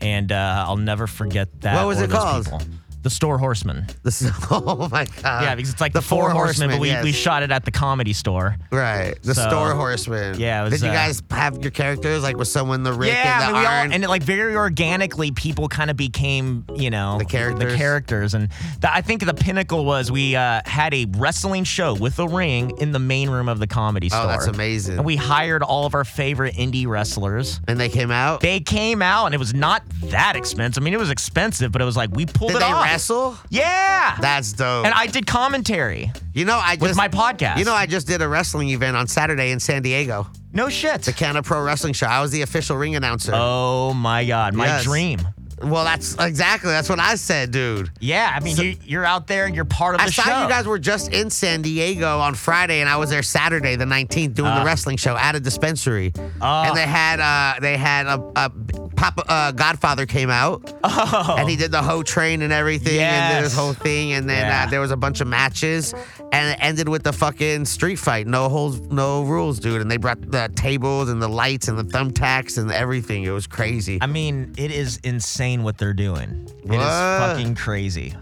[0.00, 1.76] And uh, I'll never forget that.
[1.76, 2.44] What was or it those called?
[2.44, 2.62] people.
[3.02, 3.86] The Store Horseman.
[4.02, 5.42] This is, oh my god.
[5.44, 7.02] Yeah, because it's like the the, Four, Horsemen, but we, yes.
[7.04, 8.56] we shot it at the comedy store.
[8.70, 10.38] Right, the So- store horseman.
[10.38, 13.12] Yeah, it was, Did you uh, guys have your characters like was someone the Ric
[13.12, 13.92] yeah, and the mean, we all, Arn?
[13.92, 17.72] and it, like very organically, people kind of became, you know, The characters.
[17.72, 18.48] The characters, and
[18.80, 22.72] the, I think the pinnacle was we uh, had a wrestling show with a ring
[22.78, 24.22] in the main room of the comedy store.
[24.22, 24.96] oh, that's amazing.
[24.98, 27.60] And we hired all of our favorite indie wrestlers.
[27.68, 28.40] and they came out.
[28.40, 30.82] They came out, and it was not that expensive.
[30.82, 32.84] I mean, it was expensive, but it was like we pulled Did it off.
[32.92, 33.36] Wrestle?
[33.50, 34.16] Yeah.
[34.20, 34.84] That's dope.
[34.86, 37.58] and I did commentary you know, I just with my podcast.
[37.58, 40.26] You know, I just did a wrestling event on Saturday in San Diego.
[40.52, 41.02] no shit.
[41.02, 42.06] The Canada Pro Wrestling Show.
[42.06, 43.32] I was the official ring announcer.
[43.34, 44.84] Oh my god, my Yes.
[44.84, 45.20] dream.
[45.62, 47.90] Well, that's exactly that's what I said, dude.
[48.00, 50.42] Yeah, I mean, you, you're out there and you're part of the I saw show.
[50.42, 53.84] you guys were just in San Diego on Friday, and I was there Saturday, the
[53.84, 56.12] 19th, doing the wrestling show at a dispensary.
[56.40, 56.62] Oh.
[56.64, 58.50] And they had uh, they had a, a
[58.96, 61.36] Papa uh, Godfather came out, oh.
[61.38, 63.52] and he did the whole train and everything, and did his.
[63.52, 64.64] Whole thing, and then Yeah.
[64.64, 65.92] uh, there was a bunch of matches,
[66.32, 68.26] and it ended with the fucking street fight.
[68.26, 69.82] No holes, no rules, dude.
[69.82, 73.24] And they brought the tables and the lights and the thumbtacks and everything.
[73.24, 73.98] It was crazy.
[74.00, 76.48] I mean, it is insane what they're doing.
[76.64, 76.82] It is What?
[77.20, 78.14] fucking crazy.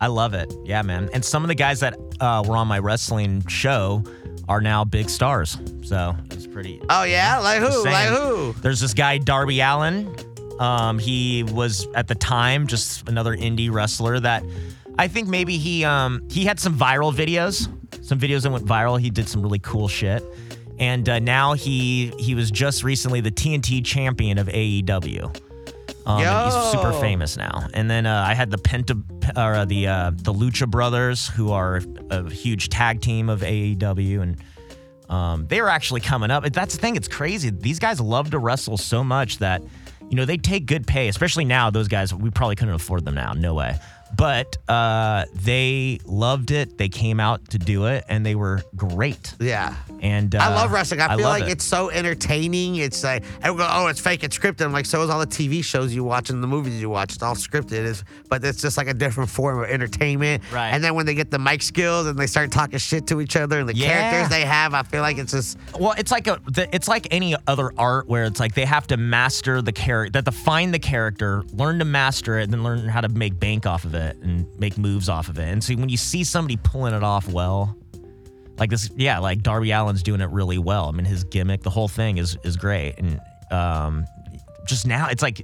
[0.00, 0.52] I love it.
[0.64, 1.08] Yeah, man.
[1.12, 4.02] And some of the guys that uh, were on my wrestling show
[4.48, 5.56] are now big stars.
[5.84, 6.80] So it's pretty.
[6.90, 7.66] oh yeah, like who?
[7.68, 8.16] Just Like saying.
[8.16, 8.52] who?
[8.60, 10.14] There's this guy Darby Allin.
[10.60, 14.44] Um, he was at the time just another indie wrestler that
[14.98, 17.68] I think maybe he um, he had some viral videos,
[18.04, 19.00] some videos that went viral.
[19.00, 20.22] He did some really cool shit,
[20.78, 25.34] and uh, now he he was just recently the TNT champion of AEW.
[26.06, 27.66] Um, and he's super famous now.
[27.72, 29.02] And then uh, I had the Penta
[29.36, 31.80] or uh, the uh, the Lucha Brothers, who are
[32.10, 34.36] a huge tag team of AEW, and
[35.08, 36.44] um, they were actually coming up.
[36.44, 37.50] That's the thing; it's crazy.
[37.50, 39.62] These guys love to wrestle so much that
[40.10, 41.70] you know they take good pay, especially now.
[41.70, 43.32] Those guys, we probably couldn't afford them now.
[43.32, 43.78] No way.
[44.16, 46.78] But uh, they loved it.
[46.78, 49.34] They came out to do it, and they were great.
[49.40, 49.74] Yeah.
[50.00, 51.00] And uh, I love wrestling.
[51.00, 51.50] I feel like it.
[51.52, 52.76] it's so entertaining.
[52.76, 54.64] It's like everyone go, oh, it's fake, it's scripted.
[54.64, 57.14] I'm like, so is all the TV shows you watch and the movies you watch.
[57.14, 57.86] It's all scripted.
[57.86, 60.42] It's, but it's just like a different form of entertainment.
[60.52, 60.70] Right.
[60.70, 63.36] And then when they get the mic skills and they start talking shit to each
[63.36, 64.10] other and the Yeah.
[64.10, 67.08] characters they have, I feel like it's just Well, it's like a the, it's like
[67.10, 70.74] any other art where it's like they have to master the character, that to find
[70.74, 73.94] the character, learn to master it, and then learn how to make bank off of
[73.94, 75.48] it and make moves off of it.
[75.48, 77.76] And so when you see somebody pulling it off well,
[78.58, 80.86] like this, yeah, like Darby Allin's doing it really well.
[80.86, 82.94] I mean, his gimmick, the whole thing is is great.
[82.98, 84.04] And um,
[84.66, 85.40] just now, it's like,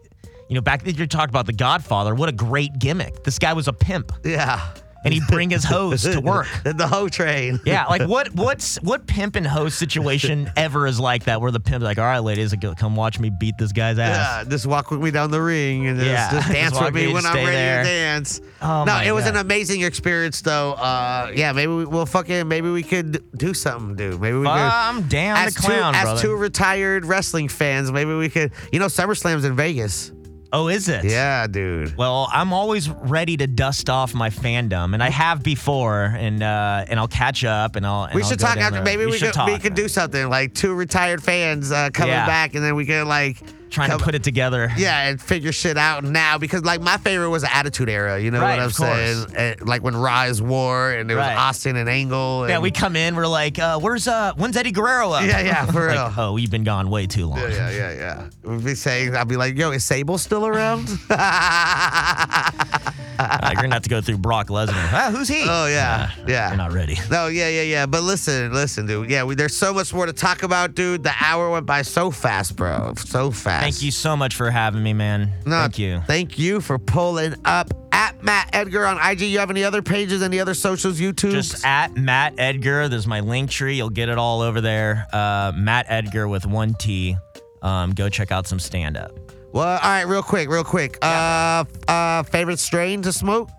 [0.48, 2.14] you know, back then you talked about The Godfather.
[2.14, 3.24] What a great gimmick!
[3.24, 4.74] This guy was a pimp, yeah.
[5.05, 6.46] And he'd bring his hose to work.
[6.64, 7.61] the whole train.
[7.64, 11.61] Yeah, like what what's what pimp and host situation ever is like that where the
[11.61, 14.44] pimp's like, all right, ladies, come watch me beat this guy's ass.
[14.44, 16.84] Yeah, just walk with me down the ring and just, Yeah, just just dance walk
[16.84, 17.82] with me when I'm ready there.
[17.82, 18.40] to dance.
[18.61, 19.34] Oh no, it was God.
[19.34, 20.72] an amazing experience though.
[20.72, 24.20] Uh, yeah, maybe we, we'll fucking maybe we could do something, dude.
[24.20, 24.51] Maybe we could.
[24.51, 28.53] I'm down as to clown, two, as two retired wrestling fans, maybe we could.
[28.72, 30.12] You know, SummerSlam's in Vegas.
[30.53, 31.05] Oh, is it?
[31.05, 31.96] Yeah, dude.
[31.96, 36.84] Well, I'm always ready to dust off my fandom, and I have before, and uh,
[36.88, 38.05] and I'll catch up, and I'll.
[38.05, 38.82] And we I'll should talk after.
[38.82, 42.12] Maybe we, should could talk, we could do something like two retired fans uh, coming
[42.12, 42.26] Yeah.
[42.26, 43.38] back, and then we could like
[43.71, 44.71] Trying come- to put it together.
[44.77, 48.18] Yeah, and figure shit out now because like my favorite was the Attitude Era.
[48.21, 49.27] You know Right, what I'm saying?
[49.37, 51.37] Eh, like when Rise War and there was Right.
[51.37, 52.45] Austin and Angle.
[52.45, 55.25] And, Yeah, we come in, we're like, uh, where's uh, when's Eddie Guerrero up?
[55.25, 56.12] Yeah, yeah, for like, real.
[56.16, 57.39] oh, you've been gone way too long.
[57.39, 58.29] Yeah, yeah, yeah, yeah.
[58.51, 60.89] We'd be saying, I'd be like, yo, is Sable still around?
[63.21, 64.73] Uh, you're gonna have to go through Brock Lesnar.
[64.93, 65.43] Ah, who's he?
[65.47, 66.49] Oh, yeah, Uh, yeah.
[66.49, 66.97] You're not ready.
[67.11, 67.87] No, yeah, yeah, yeah.
[67.87, 69.11] But listen, listen, dude.
[69.11, 71.03] Yeah, we, there's so much more to talk about, dude.
[71.03, 72.95] The hour went by so fast, bro.
[72.97, 73.62] So fast.
[73.62, 75.33] Thank you so much for having me, man.
[75.47, 76.01] No, Thank you.
[76.07, 79.23] Thank you for pulling up at Matt Edgar on IG.
[79.23, 81.33] You have any other pages, any other socials, YouTube?
[81.33, 82.89] Just at Matt Edgar.
[82.89, 83.77] There's my link tree.
[83.77, 85.07] You'll get it all over there.
[85.12, 87.16] Uh, Matt Edgar with one T.
[87.62, 89.12] Um, go check out some stand up.
[89.53, 90.96] Well, all right, real quick, real quick.
[91.03, 93.51] Uh, uh, favorite strain to smoke?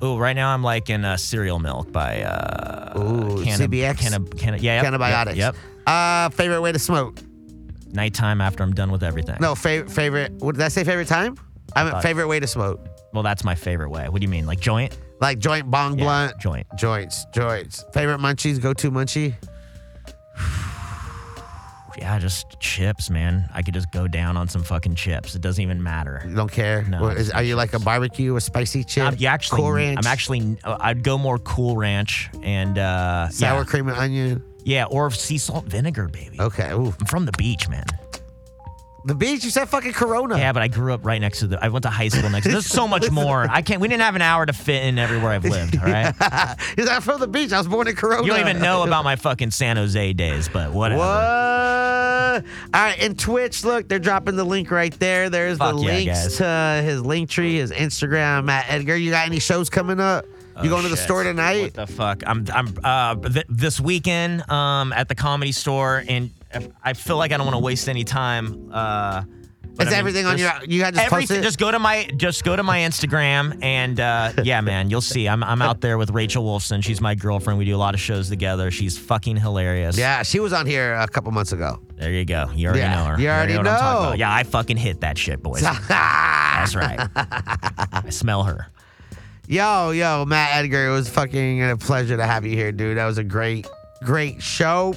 [0.00, 3.98] Oh, right now I'm like in uh, cereal milk by uh, Ooh, Canna- CBX?
[3.98, 5.36] Canna- Canna- yeah, yep, Cannabiotix.
[5.36, 5.56] Yep.
[5.86, 7.18] Uh, favorite way to smoke?
[7.92, 9.36] Nighttime after I'm done with everything.
[9.40, 9.90] No, favorite.
[9.92, 10.32] Favorite.
[10.38, 10.82] What did I say?
[10.82, 11.36] Favorite time?
[11.76, 12.80] I meant Uh, favorite way to smoke.
[13.12, 14.08] Well, that's my favorite way.
[14.08, 14.46] What do you mean?
[14.46, 14.96] Like joint?
[15.20, 16.66] Like joint, bong, Yeah, blunt, joint.
[16.76, 17.84] joints, joints.
[17.92, 18.60] Favorite munchies?
[18.60, 19.34] Go to munchie.
[21.98, 23.48] Yeah, just chips, man.
[23.52, 25.34] I could just go down on some fucking chips.
[25.34, 26.22] It doesn't even matter.
[26.26, 26.82] You don't care.
[26.84, 29.04] No, What is- are you like a barbecue, a spicy chip?
[29.04, 33.28] I'm yeah, actually, cool ranch, I'm actually, uh, I'd go more Cool Ranch and uh,
[33.28, 34.42] sour yeah, cream and onion.
[34.64, 36.40] yeah, or sea salt vinegar, baby.
[36.40, 36.72] Okay.
[36.72, 36.94] Ooh.
[36.98, 37.84] I'm from the beach, man.
[39.04, 39.42] The beach.
[39.44, 40.38] You said fucking Corona.
[40.38, 41.64] Yeah, but I grew up right next to the.
[41.64, 42.46] I went to high school next.
[42.46, 43.46] to There's so much more.
[43.50, 43.80] I can't.
[43.80, 45.76] We didn't have an hour to fit in everywhere I've lived.
[45.78, 46.14] All right.
[46.76, 47.52] He's like, I'm from the beach.
[47.52, 48.22] I was born in Corona.
[48.22, 51.00] You don't even know about my fucking San Jose days, but whatever.
[51.00, 52.44] What?
[52.74, 55.28] All right, and Twitch, look, they're dropping the link right there.
[55.30, 56.36] There's Fuck the yeah, links guys.
[56.38, 58.96] to his link tree, his Instagram, Matt Edgar.
[58.96, 60.24] You got any shows coming up?
[60.62, 61.62] You going to the Oh, store tonight?
[61.62, 62.22] What the fuck?
[62.26, 66.32] I'm I'm uh th- this weekend um at the comedy store and if-
[66.82, 68.70] I feel like I don't want to waste any time.
[68.72, 69.22] Uh,
[69.74, 70.50] but Is I mean, everything on your?
[70.68, 71.38] You got just Everything.
[71.40, 71.42] it?
[71.42, 75.26] Just go to my just go to my Instagram and uh, yeah, man, you'll see.
[75.26, 76.84] I'm I'm out there with Rachel Wolfson.
[76.84, 77.58] She's my girlfriend.
[77.58, 78.70] We do a lot of shows together.
[78.70, 79.96] She's fucking hilarious.
[79.96, 81.80] yeah, she was on here a couple months ago.
[81.96, 82.50] There you go.
[82.54, 83.20] You already Yeah, know her.
[83.20, 84.00] you already I'm talking know.
[84.08, 84.18] about.
[84.18, 85.62] Yeah, I fucking hit that shit, boys.
[85.88, 87.00] That's right.
[87.16, 88.66] I smell her.
[89.48, 92.96] Yo, yo, Matt Edgar, it was fucking a pleasure to have you here, dude.
[92.98, 93.66] That was a great,
[94.04, 94.94] great show.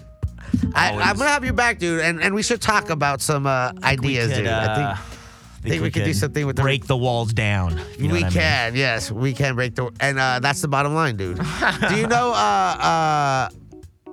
[0.73, 0.91] I.
[0.91, 4.29] I'm gonna have you back, dude, and, and we should talk about some uh, ideas,
[4.29, 4.47] could, dude.
[4.47, 5.07] I uh, think
[5.71, 7.81] Think we can do something with the- break the walls down.
[7.97, 8.31] you know we I mean.
[8.31, 11.37] can, yes, we can break the, and uh, that's the bottom line, dude.
[11.89, 12.31] do you know?
[12.33, 13.49] Uh, uh,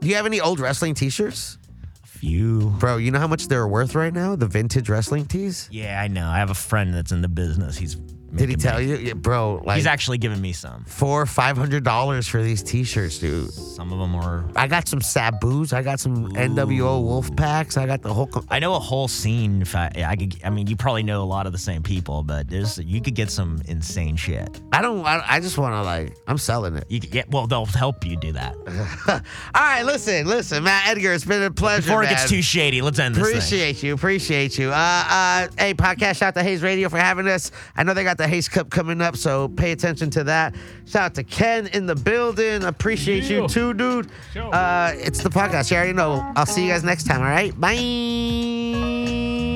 [0.01, 1.59] do you have any old wrestling T-shirts,
[2.05, 2.71] A Few.
[2.79, 2.97] bro?
[2.97, 4.35] You know how much they're worth right now?
[4.35, 5.69] The vintage wrestling tees.
[5.71, 6.27] Yeah, I know.
[6.27, 7.77] I have a friend that's in the business.
[7.77, 7.97] He's.
[8.35, 9.63] Did he tell you, yeah, bro?
[9.65, 10.85] Like He's actually giving me some.
[10.85, 13.53] four, five hundred dollars for these T-shirts, dude.
[13.53, 14.45] Some of them are.
[14.57, 15.73] I got some Sabu's.
[15.73, 17.77] I got some NWO Wolf packs.
[17.77, 18.27] I got the whole.
[18.27, 19.63] Com- I know a whole scene.
[19.63, 22.23] If I, I could, I mean, you probably know a lot of the same people,
[22.23, 24.61] but there's you could get some insane shit.
[24.73, 25.05] I don't.
[25.05, 26.17] I, I just want to like.
[26.27, 26.85] I'm selling it.
[26.89, 27.31] You could get.
[27.31, 28.55] Well, they'll help you do that.
[29.55, 31.13] All right, listen, listen, Matt Edgar.
[31.13, 31.83] It's been a pleasure.
[31.83, 32.15] Before it man.
[32.15, 33.37] gets too shady, let's end this thing.
[33.37, 33.95] Appreciate you.
[33.95, 34.71] Appreciate you.
[34.71, 34.73] Uh,
[35.09, 37.51] uh, hey, podcast shout out to Hayes Radio for having us.
[37.77, 40.55] I know they got the Hayes Cup coming up, so pay attention to that.
[40.87, 42.65] Shout out to Ken in the building.
[42.65, 44.09] Appreciate you too, dude.
[44.37, 45.71] Uh, it's the podcast.
[45.71, 46.33] You already know.
[46.37, 47.21] I'll see you guys next time.
[47.21, 47.59] All right.
[47.61, 49.52] Bye.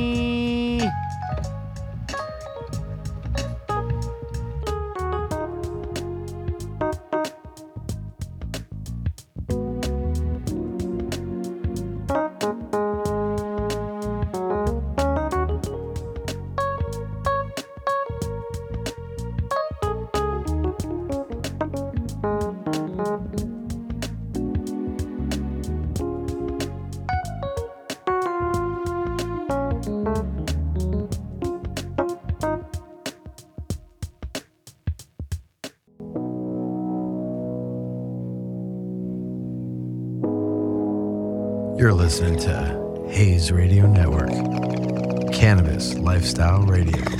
[42.19, 44.31] Listening to Hayes Radio Network,
[45.35, 47.16] Cannabis Lifestyle Radio.